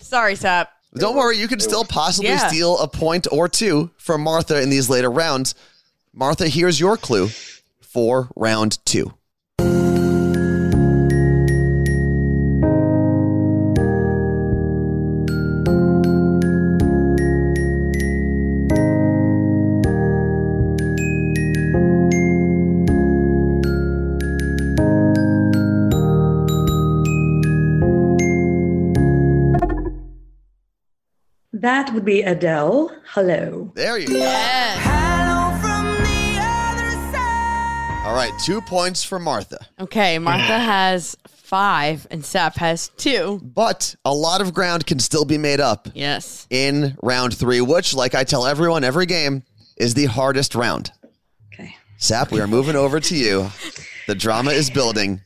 Sorry, 0.00 0.34
Sap. 0.34 0.70
Don't 0.94 1.16
worry, 1.16 1.36
you 1.38 1.46
can 1.46 1.60
still 1.60 1.84
possibly 1.84 2.30
Yeah. 2.30 2.48
steal 2.48 2.76
a 2.78 2.88
point 2.88 3.28
or 3.30 3.48
two 3.48 3.90
from 3.96 4.22
Martha 4.22 4.60
in 4.60 4.70
these 4.70 4.90
later 4.90 5.08
rounds. 5.10 5.54
Martha, 6.12 6.48
here's 6.48 6.80
your 6.80 6.96
clue 6.96 7.28
for 7.80 8.28
round 8.34 8.84
two. 8.84 9.14
That 31.60 31.92
would 31.92 32.04
be 32.04 32.22
Adele. 32.22 32.90
Hello. 33.08 33.70
There 33.74 33.98
you 33.98 34.08
go. 34.08 34.16
All 38.06 38.16
right, 38.16 38.32
two 38.42 38.60
points 38.62 39.04
for 39.04 39.18
Martha. 39.18 39.58
Okay, 39.78 40.18
Martha 40.18 40.42
has 40.58 41.16
five 41.28 42.06
and 42.10 42.24
Sap 42.24 42.56
has 42.56 42.88
two. 42.96 43.40
But 43.42 43.94
a 44.04 44.14
lot 44.14 44.40
of 44.40 44.54
ground 44.54 44.86
can 44.86 44.98
still 44.98 45.24
be 45.26 45.36
made 45.38 45.60
up 45.60 45.88
Yes. 45.94 46.46
in 46.50 46.96
round 47.02 47.36
three, 47.36 47.60
which, 47.60 47.94
like 47.94 48.14
I 48.14 48.24
tell 48.24 48.46
everyone 48.46 48.82
every 48.84 49.06
game, 49.06 49.42
is 49.76 49.92
the 49.94 50.06
hardest 50.06 50.54
round. 50.54 50.90
Okay. 51.52 51.76
Sap, 51.98 52.32
we 52.32 52.40
are 52.40 52.46
moving 52.48 52.74
over 52.76 53.00
to 53.00 53.14
you. 53.16 53.50
The 54.06 54.14
drama 54.14 54.50
is 54.52 54.70
building. 54.70 55.20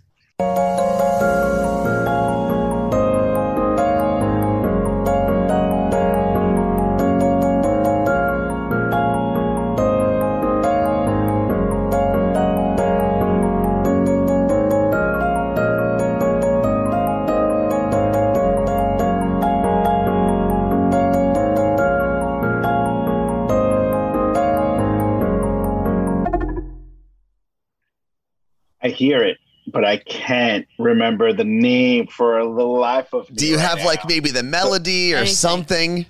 The 31.35 31.45
name 31.45 32.07
for 32.07 32.39
the 32.43 32.49
life 32.65 33.13
of 33.13 33.29
me. 33.31 33.37
Do 33.37 33.47
you 33.47 33.57
right 33.57 33.69
have 33.69 33.85
like 33.85 34.07
maybe 34.09 34.31
the 34.31 34.43
melody 34.43 35.15
or 35.15 35.19
Anything. 35.19 35.35
something? 35.35 36.07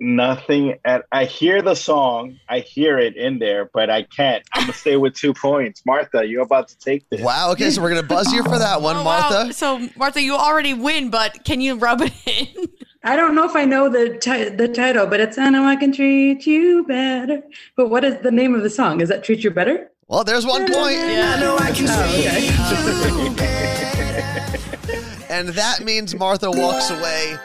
nothing? 0.00 0.76
At 0.84 1.04
I 1.12 1.24
hear 1.24 1.62
the 1.62 1.74
song, 1.74 2.38
I 2.48 2.60
hear 2.60 2.98
it 2.98 3.16
in 3.16 3.38
there, 3.38 3.70
but 3.72 3.90
I 3.90 4.02
can't. 4.02 4.42
I'm 4.52 4.62
gonna 4.64 4.72
stay 4.72 4.96
with 4.96 5.14
two 5.14 5.32
points. 5.32 5.82
Martha, 5.86 6.26
you're 6.26 6.42
about 6.42 6.68
to 6.68 6.78
take 6.78 7.08
this. 7.10 7.20
Wow. 7.20 7.52
Okay, 7.52 7.70
so 7.70 7.80
we're 7.80 7.88
gonna 7.90 8.02
buzz 8.02 8.32
you 8.32 8.42
for 8.42 8.58
that 8.58 8.82
one, 8.82 8.96
Oh, 8.96 9.04
wow. 9.04 9.30
Martha. 9.30 9.52
So, 9.52 9.88
Martha, 9.96 10.20
you 10.20 10.34
already 10.34 10.74
win, 10.74 11.10
but 11.10 11.44
can 11.44 11.60
you 11.60 11.76
rub 11.76 12.02
it 12.02 12.12
in? 12.26 12.66
I 13.04 13.16
don't 13.16 13.34
know 13.34 13.44
if 13.44 13.54
I 13.54 13.64
know 13.64 13.88
the 13.88 14.18
ti- 14.18 14.48
the 14.50 14.68
title, 14.68 15.06
but 15.06 15.20
it's 15.20 15.38
I 15.38 15.50
know 15.50 15.64
I 15.64 15.76
can 15.76 15.92
treat 15.92 16.46
you 16.46 16.84
better. 16.84 17.42
But 17.76 17.88
what 17.88 18.02
is 18.04 18.20
the 18.22 18.30
name 18.30 18.54
of 18.54 18.62
the 18.62 18.70
song? 18.70 19.00
Is 19.00 19.08
that 19.10 19.22
treat 19.24 19.44
you 19.44 19.50
better? 19.50 19.90
Well, 20.08 20.24
there's 20.24 20.44
one 20.46 20.62
point. 20.70 20.96
Yeah. 20.96 21.34
I 21.36 21.40
know 21.40 21.56
I 21.56 21.70
can 21.70 21.86
treat 21.86 22.50
oh, 22.58 23.30
okay. 23.32 23.63
And 25.34 25.48
that 25.48 25.82
means 25.82 26.14
Martha 26.14 26.48
walks 26.48 26.90
away 26.90 27.36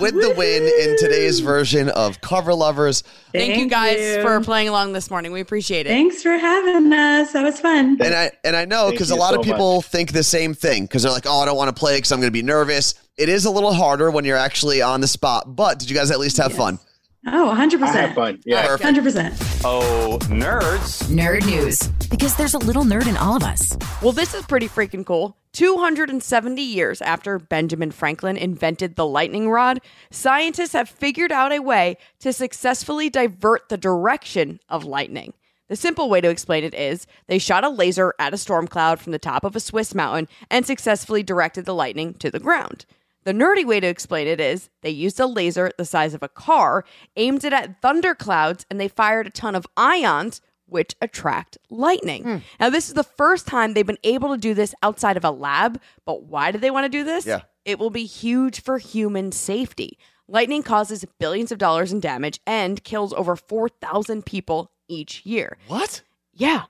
with 0.00 0.14
the 0.14 0.34
win 0.34 0.62
in 0.62 0.96
today's 0.96 1.40
version 1.40 1.90
of 1.90 2.22
Cover 2.22 2.54
Lovers. 2.54 3.02
Thank, 3.32 3.58
you 3.58 3.68
guys 3.68 3.98
you. 4.00 4.22
for 4.22 4.40
playing 4.40 4.68
along 4.68 4.94
this 4.94 5.10
morning. 5.10 5.30
We 5.30 5.42
appreciate 5.42 5.84
it. 5.84 5.90
Thanks 5.90 6.22
for 6.22 6.38
having 6.38 6.90
us. 6.90 7.32
That 7.32 7.42
was 7.44 7.60
fun. 7.60 7.98
And 8.00 8.14
I 8.14 8.30
and 8.44 8.56
I 8.56 8.64
know 8.64 8.90
because 8.90 9.10
a 9.10 9.14
lot 9.14 9.34
so 9.34 9.40
of 9.40 9.44
people 9.44 9.82
think 9.82 10.12
the 10.12 10.22
same 10.22 10.54
thing 10.54 10.84
because 10.84 11.02
they're 11.02 11.12
like, 11.12 11.26
"Oh, 11.26 11.40
I 11.40 11.44
don't 11.44 11.58
want 11.58 11.68
to 11.68 11.78
play 11.78 11.98
because 11.98 12.12
I'm 12.12 12.18
going 12.18 12.28
to 12.28 12.32
be 12.32 12.42
nervous." 12.42 12.94
It 13.18 13.28
is 13.28 13.44
a 13.44 13.50
little 13.50 13.74
harder 13.74 14.10
when 14.10 14.24
you're 14.24 14.38
actually 14.38 14.80
on 14.80 15.02
the 15.02 15.08
spot. 15.08 15.54
But 15.54 15.78
did 15.78 15.90
you 15.90 15.96
guys 15.96 16.10
at 16.10 16.18
least 16.18 16.38
have 16.38 16.54
fun? 16.54 16.78
Oh, 17.26 17.54
100%. 17.54 17.82
I 17.82 17.92
have 17.92 18.14
fun. 18.14 18.40
Yeah. 18.46 18.66
Perfect. 18.66 18.98
100%. 18.98 19.62
Oh, 19.64 20.18
nerds. 20.22 21.04
Nerd 21.04 21.44
news. 21.46 21.88
Because 22.08 22.36
there's 22.36 22.54
a 22.54 22.58
little 22.58 22.84
nerd 22.84 23.06
in 23.06 23.16
all 23.18 23.36
of 23.36 23.42
us. 23.42 23.76
Well, 24.02 24.12
this 24.12 24.34
is 24.34 24.44
pretty 24.46 24.68
freaking 24.68 25.04
cool. 25.06 25.36
270 25.54 26.60
years 26.60 27.00
after 27.00 27.38
Benjamin 27.38 27.92
Franklin 27.92 28.36
invented 28.36 28.96
the 28.96 29.06
lightning 29.06 29.48
rod, 29.48 29.80
scientists 30.10 30.72
have 30.72 30.88
figured 30.88 31.30
out 31.30 31.52
a 31.52 31.60
way 31.60 31.96
to 32.18 32.32
successfully 32.32 33.08
divert 33.08 33.68
the 33.68 33.76
direction 33.76 34.58
of 34.68 34.84
lightning. 34.84 35.32
The 35.68 35.76
simple 35.76 36.10
way 36.10 36.20
to 36.20 36.28
explain 36.28 36.64
it 36.64 36.74
is 36.74 37.06
they 37.28 37.38
shot 37.38 37.62
a 37.64 37.68
laser 37.68 38.12
at 38.18 38.34
a 38.34 38.38
storm 38.38 38.66
cloud 38.66 39.00
from 39.00 39.12
the 39.12 39.18
top 39.18 39.44
of 39.44 39.54
a 39.54 39.60
Swiss 39.60 39.94
mountain 39.94 40.28
and 40.50 40.66
successfully 40.66 41.22
directed 41.22 41.64
the 41.64 41.74
lightning 41.74 42.14
to 42.14 42.32
the 42.32 42.40
ground. 42.40 42.84
The 43.22 43.32
nerdy 43.32 43.64
way 43.64 43.78
to 43.78 43.86
explain 43.86 44.26
it 44.26 44.40
is 44.40 44.68
they 44.82 44.90
used 44.90 45.20
a 45.20 45.26
laser 45.26 45.70
the 45.78 45.84
size 45.84 46.14
of 46.14 46.22
a 46.22 46.28
car, 46.28 46.84
aimed 47.16 47.44
it 47.44 47.52
at 47.52 47.80
thunderclouds, 47.80 48.66
and 48.68 48.78
they 48.78 48.88
fired 48.88 49.28
a 49.28 49.30
ton 49.30 49.54
of 49.54 49.66
ions, 49.76 50.42
which 50.66 50.94
attract 51.00 51.58
lightning. 51.70 52.22
Hmm. 52.22 52.36
Now, 52.58 52.70
this 52.70 52.88
is 52.88 52.94
the 52.94 53.04
first 53.04 53.46
time 53.46 53.74
they've 53.74 53.86
been 53.86 53.98
able 54.04 54.30
to 54.30 54.38
do 54.38 54.54
this 54.54 54.74
outside 54.82 55.16
of 55.16 55.24
a 55.24 55.30
lab, 55.30 55.80
but 56.04 56.24
why 56.24 56.50
do 56.50 56.58
they 56.58 56.70
want 56.70 56.84
to 56.84 56.88
do 56.88 57.04
this? 57.04 57.26
Yeah. 57.26 57.42
It 57.64 57.78
will 57.78 57.90
be 57.90 58.04
huge 58.04 58.60
for 58.62 58.78
human 58.78 59.32
safety. 59.32 59.98
Lightning 60.28 60.62
causes 60.62 61.04
billions 61.18 61.52
of 61.52 61.58
dollars 61.58 61.92
in 61.92 62.00
damage 62.00 62.40
and 62.46 62.82
kills 62.82 63.12
over 63.12 63.36
4,000 63.36 64.24
people 64.24 64.70
each 64.88 65.24
year. 65.24 65.56
What? 65.68 66.02
Yeah, 66.32 66.64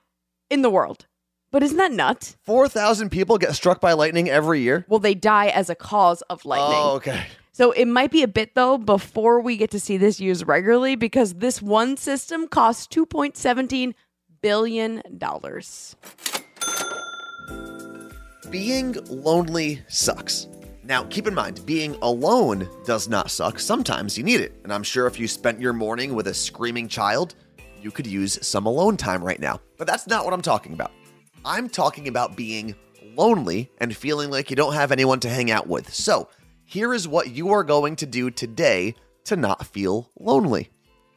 in 0.49 0.61
the 0.61 0.69
world. 0.69 1.05
But 1.51 1.63
isn't 1.63 1.77
that 1.77 1.93
nuts? 1.93 2.35
Four 2.43 2.67
thousand 2.67 3.11
people 3.11 3.37
get 3.37 3.55
struck 3.55 3.79
by 3.79 3.93
lightning 3.93 4.29
every 4.29 4.59
year. 4.59 4.85
Well, 4.89 4.99
they 4.99 5.13
die 5.15 5.47
as 5.47 5.69
a 5.69 5.75
cause 5.75 6.21
of 6.23 6.43
lightning. 6.43 6.77
Oh, 6.77 6.95
okay. 6.97 7.27
So 7.55 7.71
it 7.71 7.85
might 7.85 8.11
be 8.11 8.21
a 8.21 8.27
bit 8.27 8.53
though 8.53 8.77
before 8.77 9.39
we 9.39 9.55
get 9.55 9.71
to 9.71 9.79
see 9.79 9.95
this 9.95 10.19
used 10.19 10.45
regularly 10.45 10.97
because 10.97 11.35
this 11.35 11.61
one 11.61 11.95
system 11.95 12.49
costs 12.49 12.85
2.17 12.87 13.93
billion 14.41 15.01
dollars. 15.17 15.95
Being 18.49 18.97
lonely 19.07 19.81
sucks. 19.87 20.49
Now, 20.83 21.05
keep 21.05 21.27
in 21.27 21.33
mind, 21.33 21.65
being 21.65 21.95
alone 22.01 22.67
does 22.83 23.07
not 23.07 23.31
suck. 23.31 23.57
Sometimes 23.57 24.17
you 24.17 24.25
need 24.25 24.41
it. 24.41 24.59
And 24.65 24.73
I'm 24.73 24.83
sure 24.83 25.07
if 25.07 25.17
you 25.17 25.25
spent 25.25 25.61
your 25.61 25.71
morning 25.71 26.13
with 26.13 26.27
a 26.27 26.33
screaming 26.33 26.89
child, 26.89 27.35
you 27.81 27.89
could 27.89 28.05
use 28.05 28.37
some 28.45 28.65
alone 28.65 28.97
time 28.97 29.23
right 29.23 29.39
now. 29.39 29.61
But 29.77 29.87
that's 29.87 30.07
not 30.07 30.25
what 30.25 30.33
I'm 30.33 30.41
talking 30.41 30.73
about. 30.73 30.91
I'm 31.45 31.69
talking 31.69 32.09
about 32.09 32.35
being 32.35 32.75
lonely 33.15 33.71
and 33.77 33.95
feeling 33.95 34.29
like 34.29 34.49
you 34.49 34.57
don't 34.57 34.73
have 34.73 34.91
anyone 34.91 35.21
to 35.21 35.29
hang 35.29 35.51
out 35.51 35.67
with. 35.67 35.93
So, 35.93 36.27
here 36.65 36.93
is 36.93 37.07
what 37.07 37.29
you 37.31 37.51
are 37.51 37.63
going 37.63 37.95
to 37.97 38.05
do 38.05 38.31
today 38.31 38.95
to 39.25 39.35
not 39.35 39.67
feel 39.67 40.09
lonely. 40.19 40.69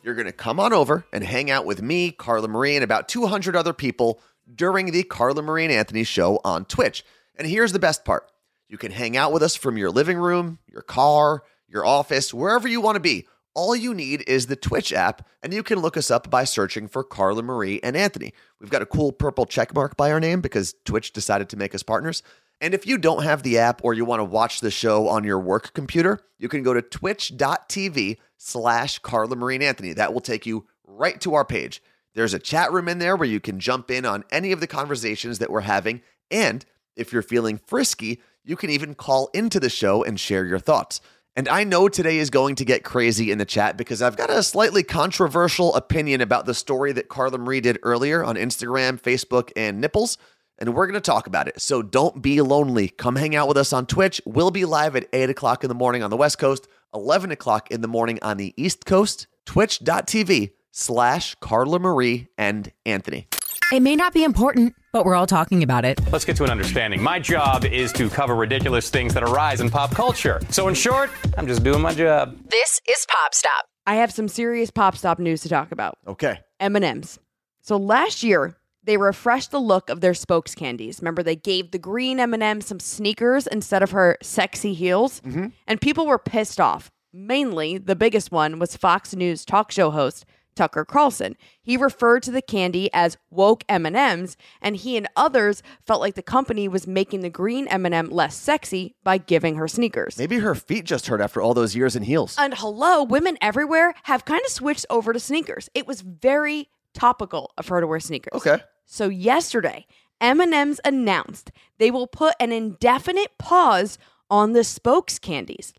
You're 0.03 0.15
going 0.15 0.27
to 0.27 0.33
come 0.33 0.61
on 0.61 0.73
over 0.73 1.05
and 1.13 1.25
hang 1.25 1.51
out 1.51 1.65
with 1.65 1.83
me, 1.83 2.11
Carla 2.11 2.49
Marie, 2.49 2.77
and 2.77 2.85
about 2.85 3.09
200 3.09 3.57
other 3.57 3.73
people 3.73 4.21
during 4.55 4.93
the 4.93 5.03
Carla 5.03 5.43
Marie 5.43 5.65
and 5.65 5.73
Anthony 5.73 6.05
show 6.05 6.41
on 6.45 6.65
Twitch. 6.67 7.05
And 7.37 7.47
here's 7.49 7.73
the 7.73 7.79
best 7.79 8.05
part 8.05 8.31
you 8.69 8.77
can 8.77 8.93
hang 8.93 9.17
out 9.17 9.33
with 9.33 9.43
us 9.43 9.57
from 9.57 9.79
your 9.79 9.91
living 9.91 10.19
room, 10.19 10.59
your 10.71 10.83
car, 10.83 11.43
your 11.67 11.85
office, 11.85 12.33
wherever 12.35 12.69
you 12.69 12.81
want 12.81 12.97
to 12.97 13.01
be. 13.01 13.27
All 13.55 13.75
you 13.75 13.93
need 13.93 14.23
is 14.29 14.47
the 14.47 14.55
Twitch 14.55 14.93
app, 14.93 15.27
and 15.43 15.53
you 15.53 15.63
can 15.63 15.81
look 15.81 15.97
us 15.97 16.11
up 16.11 16.31
by 16.31 16.45
searching 16.45 16.87
for 16.87 17.03
Carla 17.03 17.43
Marie 17.43 17.81
and 17.83 17.97
Anthony. 17.97 18.33
We've 18.61 18.71
got 18.71 18.83
a 18.83 18.87
cool 18.87 19.11
purple 19.11 19.47
check 19.47 19.75
mark 19.75 19.97
by 19.97 20.13
our 20.13 20.21
name 20.21 20.41
because 20.41 20.75
Twitch 20.85 21.13
decided 21.13 21.49
to 21.49 21.57
make 21.57 21.75
us 21.75 21.83
partners. 21.83 22.23
And 22.61 22.75
if 22.75 22.87
you 22.87 22.99
don't 22.99 23.23
have 23.23 23.43
the 23.43 23.59
app 23.59 23.83
or 23.85 23.95
you 23.95 24.05
want 24.05 24.21
to 24.21 24.25
watch 24.25 24.61
the 24.61 24.71
show 24.71 25.09
on 25.09 25.25
your 25.25 25.39
work 25.39 25.73
computer, 25.75 26.21
you 26.39 26.49
can 26.49 26.63
go 26.63 26.75
to 26.75 26.83
twitch.tv 26.83 28.19
slash 28.37 28.99
Carla 28.99 29.37
Marie 29.37 29.65
Anthony. 29.65 29.93
That 29.93 30.13
will 30.13 30.21
take 30.21 30.45
you 30.45 30.67
right 30.87 31.21
to 31.21 31.35
our 31.35 31.45
page. 31.45 31.83
There's 32.15 32.35
a 32.35 32.39
chat 32.41 32.73
room 32.73 32.89
in 32.89 32.99
there 32.99 33.15
where 33.15 33.29
you 33.29 33.39
can 33.39 33.61
jump 33.61 33.91
in 33.91 34.05
on 34.05 34.25
any 34.31 34.51
of 34.51 34.61
the 34.61 34.67
conversations 34.67 35.39
that 35.39 35.51
we're 35.51 35.61
having. 35.61 36.03
And 36.31 36.65
if 36.97 37.13
you're 37.13 37.23
feeling 37.23 37.59
frisky, 37.59 38.21
you 38.45 38.57
can 38.57 38.71
even 38.71 38.95
call 38.95 39.31
into 39.33 39.61
the 39.61 39.71
show 39.71 40.03
and 40.03 40.19
share 40.19 40.45
your 40.45 40.59
thoughts. 40.59 41.01
And 41.37 41.49
I 41.49 41.63
know 41.63 41.89
today 41.89 42.19
is 42.19 42.31
going 42.31 42.57
to 42.57 42.65
get 42.65 42.83
crazy 42.83 43.31
in 43.31 43.39
the 43.39 43.45
chat 43.45 43.77
because 43.77 44.03
I've 44.03 44.17
got 44.17 44.31
a 44.31 44.43
slightly 44.43 44.83
controversial 44.83 45.73
opinion 45.77 46.21
about 46.21 46.47
the 46.47 46.55
story 46.55 46.91
that 46.93 47.09
Carla 47.09 47.39
Marie 47.39 47.61
did 47.61 47.79
earlier 47.85 48.25
on 48.25 48.35
Instagram, 48.35 49.01
Facebook, 49.01 49.53
and 49.55 49.81
Nipples. 49.81 50.19
And 50.59 50.75
we're 50.75 50.87
going 50.87 50.95
to 50.95 51.01
talk 51.01 51.27
about 51.27 51.49
it. 51.49 51.61
So 51.61 51.83
don't 51.83 52.21
be 52.21 52.41
lonely. 52.41 52.89
Come 52.89 53.17
hang 53.17 53.37
out 53.37 53.49
with 53.49 53.57
us 53.57 53.73
on 53.73 53.87
Twitch. 53.87 54.21
We'll 54.25 54.51
be 54.51 54.65
live 54.65 54.97
at 54.97 55.09
8 55.13 55.31
o'clock 55.31 55.65
in 55.65 55.69
the 55.69 55.75
morning 55.75 56.03
on 56.03 56.11
the 56.11 56.17
West 56.17 56.39
Coast, 56.39 56.67
11 56.95 57.31
o'clock 57.31 57.71
in 57.71 57.81
the 57.81 57.89
morning 57.89 58.19
on 58.23 58.37
the 58.37 58.55
East 58.57 58.85
Coast. 58.85 59.27
Twitch.tv 59.45 60.51
slash 60.73 61.35
Carla 61.37 61.79
Marie 61.79 62.29
and 62.37 62.73
Anthony. 62.85 63.29
It 63.73 63.81
may 63.81 63.97
not 63.97 64.13
be 64.15 64.25
important, 64.25 64.75
but 64.93 65.05
we're 65.05 65.15
all 65.15 65.27
talking 65.27 65.63
about 65.63 65.85
it. 65.85 66.01
Let's 66.11 66.25
get 66.25 66.37
to 66.37 66.45
an 66.45 66.51
understanding. 66.51 67.03
My 67.03 67.19
job 67.19 67.65
is 67.65 67.93
to 67.95 68.09
cover 68.09 68.35
ridiculous 68.35 68.89
things 68.91 69.15
that 69.15 69.23
arise 69.23 69.61
in 69.61 69.71
pop 69.71 69.91
culture. 69.91 70.41
So, 70.51 70.69
in 70.69 70.75
short, 70.75 71.11
I'm 71.37 71.47
just 71.47 71.63
doing 71.63 71.83
my 71.83 71.93
job. 71.93 72.39
This 72.51 72.81
is 72.89 73.07
Pop 73.09 73.35
Stop. 73.35 73.67
I 73.87 73.95
have 73.95 74.13
some 74.13 74.29
serious 74.29 74.71
pop 74.71 74.97
stop 74.97 75.19
news 75.19 75.41
to 75.43 75.49
talk 75.49 75.73
about. 75.73 75.97
Okay. 76.07 76.41
M&Ms. 76.61 77.19
So 77.63 77.79
last 77.79 78.23
year, 78.23 78.58
they 78.89 78.97
refreshed 78.97 79.51
the 79.51 79.61
look 79.61 79.91
of 79.91 80.01
their 80.01 80.15
spokes 80.15 80.55
candies. 80.55 81.01
Remember 81.01 81.23
they 81.23 81.37
gave 81.37 81.71
the 81.71 81.79
green 81.79 82.19
M&M 82.19 82.61
some 82.61 82.81
sneakers 82.81 83.47
instead 83.47 83.83
of 83.83 83.91
her 83.91 84.17
sexy 84.23 84.75
heels? 84.75 85.21
And 85.67 85.81
people 85.81 86.07
were 86.07 86.19
pissed 86.19 86.59
off. 86.59 86.91
Mainly, 87.13 87.79
the 87.79 87.97
biggest 87.97 88.33
one 88.33 88.59
was 88.59 88.77
Fox 88.77 89.15
News 89.15 89.45
talk 89.45 89.71
show 89.71 89.91
host 89.91 90.25
Tucker 90.55 90.85
Carlson. 90.85 91.37
He 91.63 91.77
referred 91.77 92.23
to 92.25 92.31
the 92.31 92.43
candy 92.43 92.91
as 92.93 93.17
woke 93.31 93.63
M&Ms, 93.69 94.37
and 94.61 94.75
he 94.77 94.97
and 94.97 95.09
others 95.17 95.63
felt 95.87 96.01
like 96.01 96.17
the 96.17 96.23
company 96.23 96.67
was 96.67 96.87
making 96.87 97.21
the 97.21 97.31
green 97.31 97.69
M&M 97.69 98.11
less 98.11 98.35
sexy 98.37 98.97
by 99.05 99.19
giving 99.19 99.55
her 99.55 99.69
sneakers. 99.69 100.19
Maybe 100.19 100.39
her 100.39 100.55
feet 100.55 100.85
just 100.85 101.07
hurt 101.07 101.21
after 101.21 101.41
all 101.41 101.55
those 101.55 101.77
years 101.77 101.95
in 101.95 102.03
heels. 102.03 102.35
And 102.39 102.55
hello, 102.55 103.05
women 103.05 103.39
everywhere 103.41 103.95
have 104.05 104.25
kind 104.25 104.43
of 104.45 104.51
switched 104.51 104.87
over 104.91 105.13
to 105.13 105.21
sneakers. 105.21 105.71
It 105.75 105.87
was 105.87 106.01
very 106.01 106.69
topical 106.93 107.53
of 107.57 107.69
her 107.69 107.81
to 107.81 107.87
wear 107.87 108.01
sneakers. 108.01 108.33
Okay. 108.35 108.61
So 108.91 109.11
yesterday, 109.11 109.87
M&M's 110.19 110.81
announced 110.83 111.53
they 111.77 111.91
will 111.91 112.07
put 112.07 112.35
an 112.41 112.53
indefinite 112.53 113.37
pause 113.39 113.99
on 114.31 114.53
the 114.53 114.65
spokes 114.65 115.19
candies. 115.19 115.75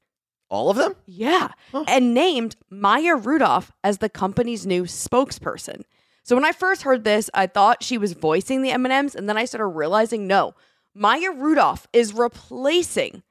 All 0.48 0.70
of 0.70 0.78
them? 0.78 0.96
Yeah, 1.08 1.50
and 1.88 2.14
named 2.14 2.56
Maya 2.70 3.16
Rudolph 3.16 3.72
as 3.84 3.98
the 3.98 4.10
company's 4.10 4.66
new 4.66 4.84
spokesperson. 4.84 5.82
So 6.24 6.36
when 6.36 6.46
I 6.46 6.52
first 6.52 6.84
heard 6.84 7.04
this, 7.04 7.32
I 7.34 7.48
thought 7.48 7.84
she 7.84 7.98
was 7.98 8.14
voicing 8.14 8.62
the 8.62 8.72
M&Ms 8.72 9.16
and 9.16 9.28
then 9.28 9.38
I 9.38 9.46
started 9.46 9.66
realizing 9.68 10.28
no. 10.28 10.54
Maya 10.94 11.32
Rudolph 11.32 11.88
is 11.92 12.14
replacing 12.14 13.24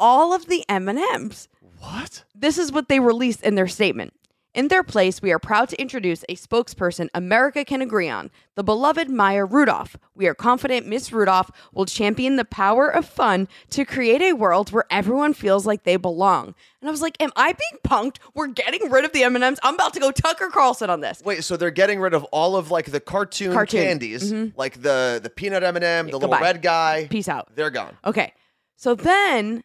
all 0.00 0.32
of 0.32 0.46
the 0.46 0.64
M&Ms. 0.70 1.48
What? 1.78 2.24
This 2.34 2.56
is 2.56 2.72
what 2.72 2.88
they 2.88 3.00
released 3.00 3.42
in 3.42 3.56
their 3.56 3.68
statement. 3.68 4.14
In 4.54 4.68
their 4.68 4.82
place, 4.82 5.20
we 5.20 5.30
are 5.30 5.38
proud 5.38 5.68
to 5.68 5.80
introduce 5.80 6.24
a 6.28 6.34
spokesperson 6.34 7.08
America 7.12 7.64
can 7.64 7.82
agree 7.82 8.08
on, 8.08 8.30
the 8.54 8.64
beloved 8.64 9.10
Maya 9.10 9.44
Rudolph. 9.44 9.96
We 10.14 10.26
are 10.26 10.34
confident 10.34 10.86
Miss 10.86 11.12
Rudolph 11.12 11.50
will 11.72 11.84
champion 11.84 12.36
the 12.36 12.46
power 12.46 12.88
of 12.88 13.04
fun 13.04 13.46
to 13.70 13.84
create 13.84 14.22
a 14.22 14.32
world 14.32 14.72
where 14.72 14.84
everyone 14.90 15.34
feels 15.34 15.66
like 15.66 15.84
they 15.84 15.96
belong. 15.96 16.54
And 16.80 16.88
I 16.88 16.90
was 16.90 17.02
like, 17.02 17.20
am 17.20 17.30
I 17.36 17.52
being 17.52 17.80
punked? 17.86 18.16
We're 18.34 18.46
getting 18.46 18.90
rid 18.90 19.04
of 19.04 19.12
the 19.12 19.22
M&Ms. 19.24 19.60
I'm 19.62 19.74
about 19.74 19.92
to 19.94 20.00
go 20.00 20.10
Tucker 20.10 20.48
Carlson 20.48 20.88
on 20.88 21.00
this. 21.00 21.22
Wait, 21.24 21.44
so 21.44 21.56
they're 21.58 21.70
getting 21.70 22.00
rid 22.00 22.14
of 22.14 22.24
all 22.24 22.56
of 22.56 22.70
like 22.70 22.90
the 22.90 23.00
cartoon, 23.00 23.52
Cartoon. 23.52 23.82
candies, 23.82 24.32
mm-hmm. 24.32 24.58
like 24.58 24.80
the 24.82 25.20
the 25.22 25.30
peanut 25.30 25.62
M 25.62 25.76
and 25.76 25.84
m 25.84 26.06
the 26.06 26.12
little 26.12 26.30
goodbye. 26.30 26.40
red 26.40 26.62
guy. 26.62 27.06
Peace 27.10 27.28
out. 27.28 27.54
They're 27.54 27.70
gone. 27.70 27.96
Okay. 28.04 28.32
So 28.76 28.94
then 28.94 29.62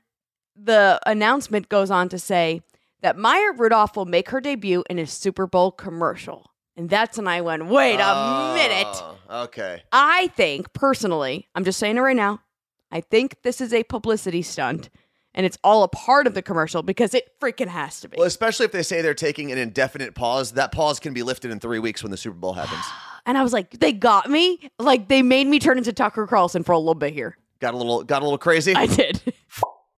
the 0.55 0.99
announcement 1.05 1.69
goes 1.69 1.89
on 1.89 2.09
to 2.09 2.19
say 2.19 2.61
that 3.03 3.17
Maya 3.17 3.51
Rudolph 3.55 3.95
will 3.95 4.05
make 4.05 4.29
her 4.29 4.41
debut 4.41 4.83
in 4.89 4.97
a 4.97 5.05
Super 5.05 5.45
Bowl 5.45 5.71
commercial. 5.71 6.49
And 6.75 6.89
that's 6.89 7.17
when 7.19 7.27
I 7.27 7.41
went, 7.41 7.67
wait 7.67 7.99
a 7.99 8.53
minute. 8.55 8.87
Oh, 8.89 9.17
Okay. 9.43 9.83
I 9.91 10.27
think 10.35 10.73
personally, 10.73 11.47
I'm 11.53 11.63
just 11.63 11.77
saying 11.79 11.97
it 11.97 12.01
right 12.01 12.15
now, 12.15 12.41
I 12.91 13.01
think 13.01 13.35
this 13.43 13.61
is 13.61 13.73
a 13.73 13.83
publicity 13.83 14.41
stunt 14.41 14.89
and 15.33 15.45
it's 15.45 15.57
all 15.63 15.83
a 15.83 15.87
part 15.87 16.27
of 16.27 16.35
the 16.35 16.41
commercial 16.43 16.83
because 16.83 17.13
it 17.15 17.39
freaking 17.41 17.67
has 17.67 17.99
to 18.01 18.07
be. 18.09 18.17
Well, 18.17 18.27
especially 18.27 18.65
if 18.65 18.71
they 18.71 18.83
say 18.83 19.01
they're 19.01 19.15
taking 19.15 19.51
an 19.51 19.57
indefinite 19.57 20.13
pause, 20.13 20.51
that 20.53 20.71
pause 20.71 20.99
can 20.99 21.13
be 21.13 21.23
lifted 21.23 21.49
in 21.51 21.59
three 21.59 21.79
weeks 21.79 22.03
when 22.03 22.11
the 22.11 22.17
Super 22.17 22.37
Bowl 22.37 22.53
happens. 22.53 22.83
And 23.25 23.37
I 23.37 23.41
was 23.43 23.53
like, 23.53 23.79
they 23.79 23.93
got 23.93 24.29
me. 24.29 24.59
Like 24.79 25.07
they 25.07 25.21
made 25.21 25.47
me 25.47 25.57
turn 25.57 25.77
into 25.77 25.93
Tucker 25.93 26.27
Carlson 26.27 26.61
for 26.61 26.73
a 26.73 26.77
little 26.77 26.93
bit 26.93 27.13
here. 27.13 27.37
got 27.61 27.73
a 27.73 27.77
little 27.77 28.03
got 28.03 28.21
a 28.21 28.25
little 28.25 28.37
crazy. 28.37 28.75
I 28.75 28.85
did. 28.85 29.21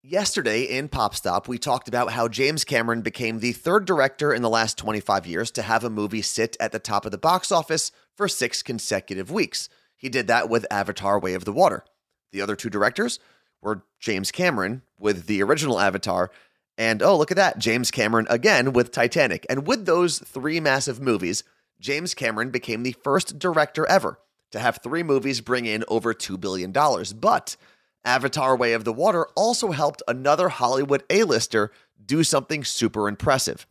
Yesterday 0.07 0.61
in 0.61 0.87
Pop 0.87 1.15
Stop, 1.15 1.47
we 1.47 1.57
talked 1.57 1.87
about 1.87 2.11
how 2.11 2.27
James 2.27 2.63
Cameron 2.63 3.01
became 3.01 3.39
the 3.39 3.53
third 3.53 3.85
director 3.85 4.31
in 4.31 4.43
the 4.43 4.49
last 4.51 4.77
25 4.77 5.25
years 5.25 5.49
to 5.49 5.63
have 5.63 5.83
a 5.83 5.89
movie 5.89 6.21
sit 6.21 6.55
at 6.59 6.71
the 6.71 6.77
top 6.77 7.05
of 7.05 7.11
the 7.11 7.17
box 7.17 7.51
office 7.51 7.91
for 8.13 8.27
six 8.27 8.61
consecutive 8.61 9.31
weeks. 9.31 9.67
He 9.95 10.09
did 10.09 10.27
that 10.27 10.47
with 10.47 10.67
Avatar 10.69 11.17
Way 11.17 11.33
of 11.33 11.43
the 11.43 11.51
Water. 11.51 11.83
The 12.31 12.41
other 12.41 12.55
two 12.55 12.69
directors 12.69 13.17
were 13.63 13.83
James 13.99 14.31
Cameron 14.31 14.83
with 14.99 15.25
the 15.25 15.41
original 15.41 15.79
Avatar, 15.79 16.29
and 16.77 17.01
oh, 17.01 17.17
look 17.17 17.31
at 17.31 17.37
that, 17.37 17.57
James 17.57 17.89
Cameron 17.89 18.27
again 18.29 18.73
with 18.73 18.91
Titanic. 18.91 19.43
And 19.49 19.65
with 19.65 19.87
those 19.87 20.19
three 20.19 20.59
massive 20.59 21.01
movies, 21.01 21.43
James 21.79 22.13
Cameron 22.13 22.51
became 22.51 22.83
the 22.83 22.95
first 23.03 23.39
director 23.39 23.87
ever 23.87 24.19
to 24.51 24.59
have 24.59 24.81
three 24.83 25.01
movies 25.01 25.41
bring 25.41 25.65
in 25.65 25.83
over 25.87 26.13
$2 26.13 26.39
billion. 26.39 26.71
But 26.71 27.57
Avatar 28.05 28.55
Way 28.55 28.73
of 28.73 28.83
the 28.83 28.93
Water 28.93 29.27
also 29.35 29.71
helped 29.71 30.03
another 30.07 30.49
Hollywood 30.49 31.03
A-lister 31.09 31.71
do 32.05 32.23
something 32.23 32.63
super 32.63 33.09
impressive. 33.09 33.65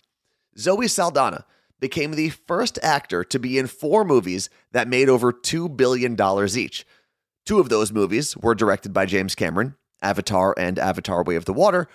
Zoe 0.58 0.88
Saldana 0.88 1.46
became 1.80 2.12
the 2.12 2.30
first 2.30 2.78
actor 2.82 3.24
to 3.24 3.38
be 3.38 3.58
in 3.58 3.66
four 3.66 4.04
movies 4.04 4.50
that 4.72 4.88
made 4.88 5.08
over 5.08 5.32
$2 5.32 5.76
billion 5.76 6.16
each. 6.56 6.84
Two 7.44 7.60
of 7.60 7.68
those 7.68 7.92
movies 7.92 8.36
were 8.36 8.54
directed 8.54 8.92
by 8.92 9.06
James 9.06 9.34
Cameron, 9.34 9.76
Avatar 10.02 10.54
and 10.56 10.78
Avatar 10.78 11.22
Way 11.22 11.36
of 11.36 11.44
the 11.44 11.52
Water. 11.52 11.88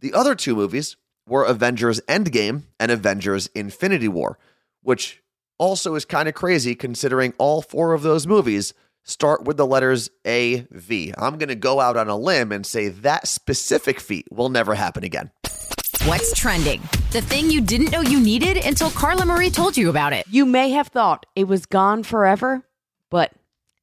The 0.00 0.12
other 0.12 0.34
two 0.34 0.54
movies 0.54 0.96
were 1.26 1.44
Avengers 1.44 2.00
Endgame 2.08 2.64
and 2.80 2.90
Avengers 2.90 3.48
Infinity 3.54 4.08
War, 4.08 4.38
which 4.82 5.22
also 5.58 5.94
is 5.94 6.04
kind 6.04 6.28
of 6.28 6.34
crazy 6.34 6.74
considering 6.74 7.34
all 7.38 7.62
four 7.62 7.92
of 7.92 8.02
those 8.02 8.26
movies 8.26 8.74
start 9.08 9.44
with 9.44 9.56
the 9.56 9.66
letters 9.66 10.10
A 10.26 10.66
V. 10.70 11.12
I'm 11.16 11.38
going 11.38 11.48
to 11.48 11.54
go 11.54 11.80
out 11.80 11.96
on 11.96 12.08
a 12.08 12.16
limb 12.16 12.52
and 12.52 12.64
say 12.64 12.88
that 12.88 13.26
specific 13.26 14.00
feat 14.00 14.26
will 14.30 14.50
never 14.50 14.74
happen 14.74 15.02
again. 15.02 15.30
What's 16.04 16.38
trending? 16.38 16.80
The 17.10 17.22
thing 17.22 17.50
you 17.50 17.60
didn't 17.60 17.90
know 17.90 18.02
you 18.02 18.20
needed 18.20 18.58
until 18.58 18.90
Carla 18.90 19.24
Marie 19.24 19.50
told 19.50 19.76
you 19.76 19.90
about 19.90 20.12
it. 20.12 20.26
You 20.30 20.46
may 20.46 20.70
have 20.70 20.88
thought 20.88 21.26
it 21.34 21.44
was 21.44 21.66
gone 21.66 22.02
forever, 22.02 22.62
but 23.10 23.32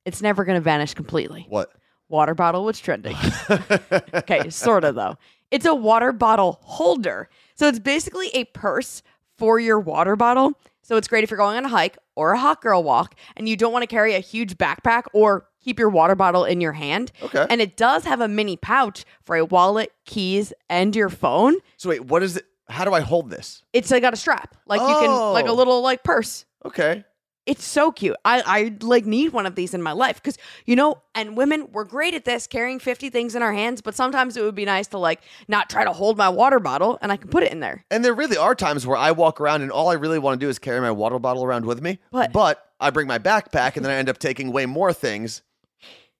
it's 0.06 0.22
never 0.22 0.46
going 0.46 0.56
to 0.58 0.64
vanish 0.64 0.94
completely. 0.94 1.46
What? 1.50 1.72
Water 2.08 2.36
bottle 2.36 2.64
was 2.64 2.80
trending. 2.80 3.18
okay, 4.14 4.50
sort 4.50 4.84
of 4.84 4.96
though. 4.96 5.18
It's 5.52 5.66
a 5.66 5.76
water 5.76 6.12
bottle 6.12 6.60
holder. 6.62 7.30
So 7.56 7.68
it's 7.68 7.80
basically 7.80 8.30
a 8.34 8.46
purse 8.46 9.02
for 9.38 9.60
your 9.60 9.80
water 9.80 10.16
bottle. 10.16 10.54
So 10.88 10.98
it's 10.98 11.08
great 11.08 11.24
if 11.24 11.32
you're 11.32 11.38
going 11.40 11.58
on 11.58 11.66
a 11.66 11.70
hike 11.70 11.98
or 12.16 12.34
a 12.34 12.38
hot 12.40 12.62
girl 12.62 12.84
walk 12.84 13.16
and 13.36 13.50
you 13.50 13.58
don't 13.58 13.74
want 13.74 13.82
to 13.82 13.88
carry 13.88 14.14
a 14.14 14.20
huge 14.20 14.56
backpack 14.60 15.06
or 15.14 15.48
keep 15.60 15.80
your 15.80 15.90
water 15.90 16.14
bottle 16.14 16.46
in 16.46 16.62
your 16.62 16.74
hand. 16.74 17.12
Okay. 17.24 17.44
And 17.50 17.60
it 17.60 17.76
does 17.76 18.04
have 18.06 18.22
a 18.22 18.28
mini 18.28 18.56
pouch 18.56 19.04
for 19.24 19.36
a 19.36 19.44
wallet, 19.46 19.92
keys, 20.06 20.54
and 20.70 20.96
your 20.96 21.10
phone. 21.10 21.56
So 21.78 21.90
wait, 21.90 22.06
what 22.06 22.22
is 22.22 22.38
it? 22.38 22.46
How 22.70 22.86
do 22.86 22.94
I 22.94 23.00
hold 23.00 23.32
this? 23.32 23.64
It's 23.74 23.90
like 23.90 24.04
got 24.04 24.14
a 24.14 24.18
strap. 24.18 24.56
Like 24.68 24.80
you 24.82 24.88
can 24.96 25.10
like 25.34 25.46
a 25.48 25.50
Oh. 25.50 25.56
little 25.56 25.82
like 25.82 26.04
purse. 26.04 26.46
Okay. 26.64 27.04
It's 27.46 27.64
so 27.64 27.92
cute. 27.92 28.16
I, 28.26 28.42
I 28.46 28.76
like 28.82 29.06
need 29.06 29.32
one 29.32 29.46
of 29.46 29.54
these 29.56 29.74
in 29.74 29.82
my 29.84 29.92
life 29.92 30.16
because 30.16 30.38
you 30.66 30.76
know, 30.76 31.02
and 31.14 31.38
women 31.38 31.68
we're 31.72 31.84
great 31.84 32.14
at 32.16 32.26
this, 32.26 32.48
carrying 32.48 32.80
fifty 32.80 33.10
things 33.10 33.36
in 33.36 33.42
our 33.44 33.54
hands. 33.54 33.82
But 33.82 33.94
sometimes 33.96 34.36
it 34.36 34.42
would 34.44 34.56
be 34.56 34.66
nice 34.66 34.88
to 34.88 34.98
like 34.98 35.22
not 35.48 35.70
try 35.70 35.84
to 35.84 35.92
hold 35.94 36.18
my 36.18 36.30
water 36.30 36.60
bottle 36.60 36.98
and 37.02 37.12
I 37.12 37.18
can 37.18 37.30
put 37.30 37.44
it 37.44 37.52
in 37.52 37.60
there. 37.60 37.86
And 37.92 38.04
there 38.04 38.14
really 38.14 38.38
are 38.38 38.56
times 38.56 38.88
where 38.88 38.98
I 38.98 39.12
walk 39.12 39.40
around 39.40 39.62
and 39.62 39.72
all 39.72 39.90
I 39.90 39.94
really 39.94 40.18
want 40.20 40.40
to 40.40 40.46
do 40.46 40.50
is 40.50 40.58
carry 40.58 40.82
my 40.82 40.92
water 40.92 41.20
bottle 41.20 41.44
around 41.44 41.66
with 41.66 41.82
me. 41.82 42.00
But- 42.12 42.34
but 42.34 42.62
I 42.80 42.90
bring 42.90 43.08
my 43.08 43.20
backpack 43.20 43.76
and 43.76 43.86
then 43.86 43.92
I 43.92 43.96
end 43.96 44.10
up 44.10 44.18
taking 44.18 44.52
way 44.52 44.66
more 44.66 44.92
things 44.92 45.42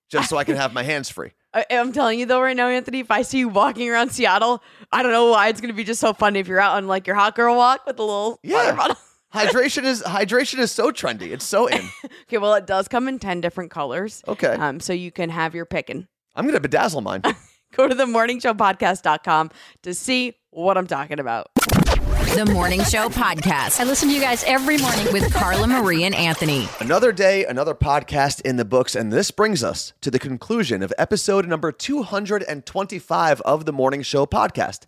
just 0.10 0.30
so 0.30 0.38
I 0.38 0.44
can 0.44 0.56
have 0.56 0.74
my 0.74 0.84
hands 0.84 1.10
free. 1.10 1.32
I, 1.56 1.66
I'm 1.72 1.92
telling 1.92 2.20
you 2.20 2.26
though, 2.26 2.42
right 2.42 2.56
now, 2.56 2.68
Anthony, 2.68 3.00
if 3.00 3.10
I 3.10 3.24
see 3.24 3.40
you 3.40 3.50
walking 3.50 3.90
around 3.90 4.12
Seattle, 4.12 4.62
I 4.92 5.02
don't 5.04 5.12
know 5.12 5.32
why 5.32 5.48
it's 5.48 5.60
gonna 5.60 5.74
be 5.74 5.84
just 5.84 6.00
so 6.02 6.14
funny 6.14 6.40
if 6.40 6.48
you're 6.48 6.60
out 6.60 6.76
on 6.78 6.88
like 6.88 7.08
your 7.08 7.16
hot 7.16 7.36
girl 7.36 7.56
walk 7.56 7.86
with 7.88 7.98
a 8.00 8.04
little 8.04 8.40
Yeah. 8.44 8.58
water 8.64 8.78
bottle. 8.78 8.96
Hydration 9.36 9.84
is 9.84 10.02
hydration 10.04 10.60
is 10.60 10.72
so 10.72 10.92
trendy. 10.92 11.32
It's 11.32 11.46
so 11.46 11.68
in. 11.68 11.82
okay, 12.24 12.38
well, 12.38 12.54
it 12.56 12.66
does 12.66 12.88
come 12.88 13.08
in 13.08 13.20
ten 13.20 13.42
different 13.42 13.72
colors. 13.72 14.24
Okay. 14.28 14.54
um, 14.54 14.80
so 14.80 14.94
you 14.94 15.12
can 15.12 15.30
have 15.30 15.54
your 15.54 15.66
picking. 15.66 16.08
I'm 16.36 16.46
gonna 16.46 16.60
bedazzle 16.60 17.04
mine. 17.04 17.22
Go 17.74 17.88
to 17.88 17.96
the 17.96 18.06
morningshowpodcast.com 18.06 19.52
to 19.84 19.94
see 19.94 20.34
what 20.52 20.78
I'm 20.78 20.88
talking 20.88 21.20
about. 21.20 21.48
The 22.36 22.50
Morning 22.52 22.84
Show 22.84 23.10
Podcast 23.10 23.80
I 23.80 23.84
listen 23.84 24.10
to 24.10 24.16
you 24.16 24.22
guys 24.22 24.44
every 24.46 24.78
morning. 24.78 25.12
with 25.14 25.34
Carla 25.34 25.68
Marie 25.68 26.04
and 26.04 26.16
Anthony. 26.16 26.68
Another 26.80 27.12
day, 27.12 27.46
another 27.46 27.74
podcast 27.74 28.42
in 28.42 28.58
the 28.58 28.66
books, 28.66 28.96
and 28.96 29.12
this 29.12 29.32
brings 29.32 29.64
us 29.64 29.94
to 30.02 30.12
the 30.12 30.20
conclusion 30.20 30.84
of 30.84 30.94
episode 30.98 31.48
number 31.48 31.72
225 31.72 33.42
of 33.42 33.66
the 33.66 33.74
Morning 33.74 34.02
Show 34.02 34.26
podcast, 34.26 34.82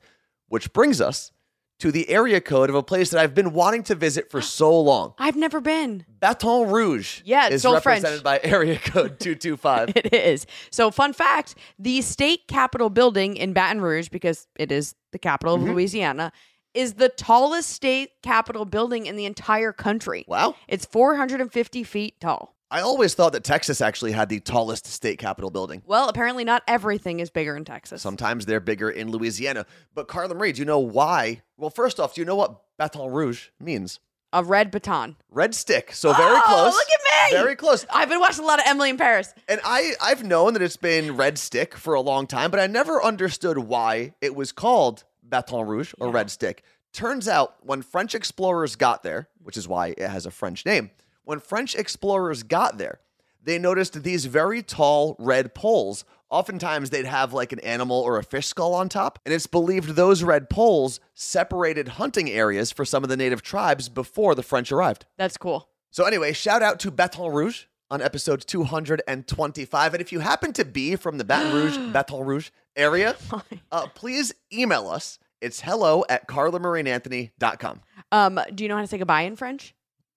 which 0.47 0.73
brings 0.73 0.99
us 0.99 1.31
to 1.79 1.91
the 1.91 2.09
area 2.09 2.41
code 2.41 2.69
of 2.69 2.75
a 2.75 2.81
place 2.83 3.11
that 3.11 3.19
I've 3.21 3.35
been 3.35 3.53
wanting 3.53 3.83
to 3.83 3.95
visit 3.95 4.29
for 4.31 4.41
so 4.59 4.79
long. 4.79 5.13
I've 5.19 5.35
never 5.35 5.61
been. 5.61 6.05
Baton 6.19 6.69
Rouge 6.69 7.21
Yeah, 7.23 7.45
it's 7.45 7.55
is 7.55 7.61
so 7.61 7.79
French. 7.79 8.03
represented 8.03 8.23
by 8.23 8.39
area 8.43 8.79
code 8.79 9.19
225. 9.19 9.89
It 9.95 10.13
is. 10.13 10.45
So, 10.71 10.89
fun 10.91 11.13
fact 11.13 11.55
the 11.77 12.01
state 12.01 12.47
capitol 12.47 12.89
building 12.89 13.37
in 13.37 13.53
Baton 13.53 13.81
Rouge, 13.81 14.09
because 14.09 14.47
it 14.57 14.71
is 14.71 14.95
the 15.11 15.19
capital 15.19 15.57
Mm-hmm. 15.57 15.67
of 15.69 15.73
Louisiana, 15.75 16.31
is 16.73 16.93
the 16.95 17.09
tallest 17.09 17.69
state 17.69 18.09
capitol 18.21 18.65
building 18.65 19.05
in 19.05 19.15
the 19.15 19.25
entire 19.25 19.71
country. 19.73 20.25
Wow. 20.27 20.55
It's 20.67 20.85
450 20.85 21.83
feet 21.83 22.19
tall. 22.19 22.55
I 22.69 22.81
always 22.81 23.13
thought 23.13 23.31
that 23.31 23.43
Texas 23.45 23.79
actually 23.79 24.11
had 24.11 24.27
the 24.27 24.39
tallest 24.41 24.85
state 24.87 25.19
capitol 25.19 25.49
building. 25.49 25.81
Well, 25.85 26.09
apparently, 26.09 26.43
not 26.43 26.63
everything 26.67 27.19
is 27.21 27.29
bigger 27.29 27.55
in 27.55 27.63
Texas. 27.63 28.01
Sometimes 28.01 28.45
they're 28.45 28.59
bigger 28.59 28.89
in 28.89 29.09
Louisiana. 29.09 29.65
But 29.95 30.07
Carla 30.09 30.35
Marie, 30.35 30.51
do 30.51 30.59
you 30.59 30.65
know 30.65 30.79
why? 30.79 31.41
Well, 31.55 31.69
first 31.69 31.99
off, 31.99 32.15
do 32.15 32.21
you 32.21 32.25
know 32.25 32.35
what 32.35 32.59
Baton 32.77 33.09
Rouge 33.11 33.47
means? 33.59 33.99
A 34.33 34.43
red 34.43 34.69
baton. 34.71 35.15
Red 35.31 35.55
stick. 35.55 35.93
So 35.93 36.11
very 36.13 36.35
Oh, 36.35 36.41
close. 36.45 36.73
look 36.73 36.87
at 36.93 37.31
me! 37.31 37.37
Very 37.37 37.55
close. 37.55 37.85
I've 37.89 38.09
been 38.09 38.19
watching 38.19 38.43
a 38.43 38.47
lot 38.47 38.59
of 38.59 38.65
Emily 38.67 38.89
in 38.89 38.97
Paris. 38.97 39.33
And 39.47 39.61
I, 39.63 39.93
I've 40.01 40.25
known 40.25 40.51
that 40.53 40.61
it's 40.61 40.75
been 40.75 41.15
Red 41.15 41.37
Stick 41.37 41.73
for 41.75 41.93
a 41.93 42.01
long 42.01 42.27
time, 42.27 42.51
but 42.51 42.59
I 42.59 42.67
never 42.67 43.01
understood 43.01 43.57
why 43.57 44.13
it 44.19 44.35
was 44.35 44.51
called 44.51 45.05
Baton 45.23 45.65
Rouge 45.65 45.93
or 45.99 46.09
Red 46.11 46.29
Stick. 46.29 46.63
Turns 46.91 47.29
out 47.29 47.55
when 47.61 47.81
French 47.81 48.13
explorers 48.15 48.75
got 48.75 49.01
there, 49.03 49.29
which 49.43 49.55
is 49.55 49.65
why 49.67 49.93
it 49.97 50.09
has 50.09 50.25
a 50.25 50.31
French 50.31 50.65
name, 50.65 50.91
when 51.27 51.41
French 51.41 51.75
explorers 51.75 52.43
got 52.43 52.77
there, 52.77 53.01
they 53.43 53.59
noticed 53.59 54.01
these 54.01 54.25
very 54.25 54.63
tall 54.63 55.15
red 55.19 55.53
poles. 55.53 56.05
Oftentimes 56.29 56.89
they'd 56.89 57.05
have 57.05 57.33
like 57.33 57.51
an 57.51 57.59
animal 57.59 57.97
or 57.97 58.17
a 58.17 58.23
fish 58.23 58.47
skull 58.47 58.73
on 58.73 58.87
top, 58.87 59.19
and 59.25 59.33
it's 59.33 59.45
believed 59.45 59.89
those 59.89 60.23
red 60.23 60.49
poles 60.49 61.01
separated 61.13 61.89
hunting 61.89 62.29
areas 62.29 62.71
for 62.71 62.85
some 62.85 63.03
of 63.03 63.09
the 63.09 63.17
native 63.17 63.41
tribes 63.41 63.89
before 63.89 64.35
the 64.35 64.43
French 64.43 64.71
arrived. 64.71 65.05
That's 65.17 65.37
cool. 65.37 65.67
So 65.91 66.05
anyway, 66.05 66.31
shout 66.31 66.61
out 66.61 66.79
to 66.81 66.91
Baton 66.91 67.33
Rouge 67.33 67.65
on 67.91 68.01
episode 68.01 68.47
225. 68.47 69.93
And 69.93 70.01
if 70.01 70.13
you 70.13 70.21
happen 70.21 70.53
to 70.53 70.63
be 70.63 70.95
from 70.95 71.17
the 71.17 71.25
Baton 71.25 71.53
Rouge, 71.53 71.77
Baton 71.91 72.25
Rouge 72.25 72.51
area, 72.77 73.17
uh, 73.73 73.87
please 73.87 74.33
email 74.53 74.87
us. 74.87 75.19
It's 75.41 75.59
hello 75.59 76.05
at 76.07 76.27
carlamarieandanthony.com. 76.29 77.81
Um, 78.13 78.39
do 78.55 78.63
you 78.63 78.69
know 78.69 78.75
how 78.75 78.81
to 78.81 78.87
say 78.87 78.97
goodbye 78.97 79.23
in 79.23 79.35
French? 79.35 79.75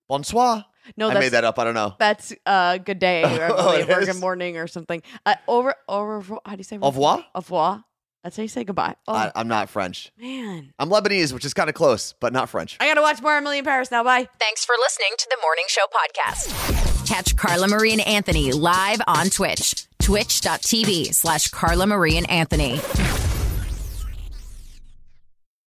Bonsoir. 0.09 0.67
No, 0.97 1.09
I 1.11 1.15
made 1.15 1.31
that 1.31 1.45
up. 1.45 1.59
I 1.59 1.65
don't 1.65 1.75
know. 1.75 1.95
that's 1.99 2.33
uh, 2.47 2.79
good 2.79 2.99
day 2.99 3.23
or, 3.39 3.49
Oh, 3.53 3.71
it 3.73 3.87
believe, 3.87 3.91
or 3.91 4.01
is? 4.01 4.09
good 4.09 4.21
morning 4.21 4.57
or 4.57 4.67
something. 4.67 5.03
Uh, 5.27 5.35
over, 5.49 5.75
over, 5.89 6.21
how 6.45 6.53
do 6.53 6.59
you 6.59 6.65
say? 6.65 6.79
Au 6.81 6.89
revoir? 6.89 7.19
Au 7.35 7.39
revoir. 7.41 7.85
That's 8.23 8.37
how 8.37 8.43
you 8.43 8.49
say 8.49 8.65
goodbye. 8.65 8.97
Oh 9.09 9.15
I, 9.15 9.33
I'm 9.35 9.49
not 9.49 9.71
French. 9.71 10.13
man, 10.19 10.75
I'm 10.79 10.91
Lebanese, 10.91 11.33
which 11.33 11.47
is 11.47 11.55
kind 11.55 11.71
of 11.71 11.75
close, 11.75 12.13
but 12.21 12.35
not 12.35 12.51
French. 12.51 12.77
I 12.79 12.87
gotta 12.87 13.01
watch 13.01 13.23
more 13.23 13.35
Emily 13.35 13.59
in 13.59 13.65
Paris 13.65 13.91
now. 13.91 14.05
Bye. 14.05 14.29
Thanks 14.39 14.65
for 14.65 14.75
listening 14.79 15.09
to 15.17 15.27
the 15.31 15.37
Morning 15.43 15.65
Show 15.69 15.81
Podcast. 15.91 17.07
Catch 17.09 17.37
Carla 17.37 17.67
Marie 17.67 17.93
and 17.93 18.07
Anthony 18.07 18.53
live 18.53 19.01
on 19.07 19.31
Twitch. 19.31 19.87
Twitch.tv 20.03 21.15
slash 21.15 21.49
Carla 21.49 21.87
Marie 21.87 22.17
and 22.19 22.29
Anthony. 22.31 22.79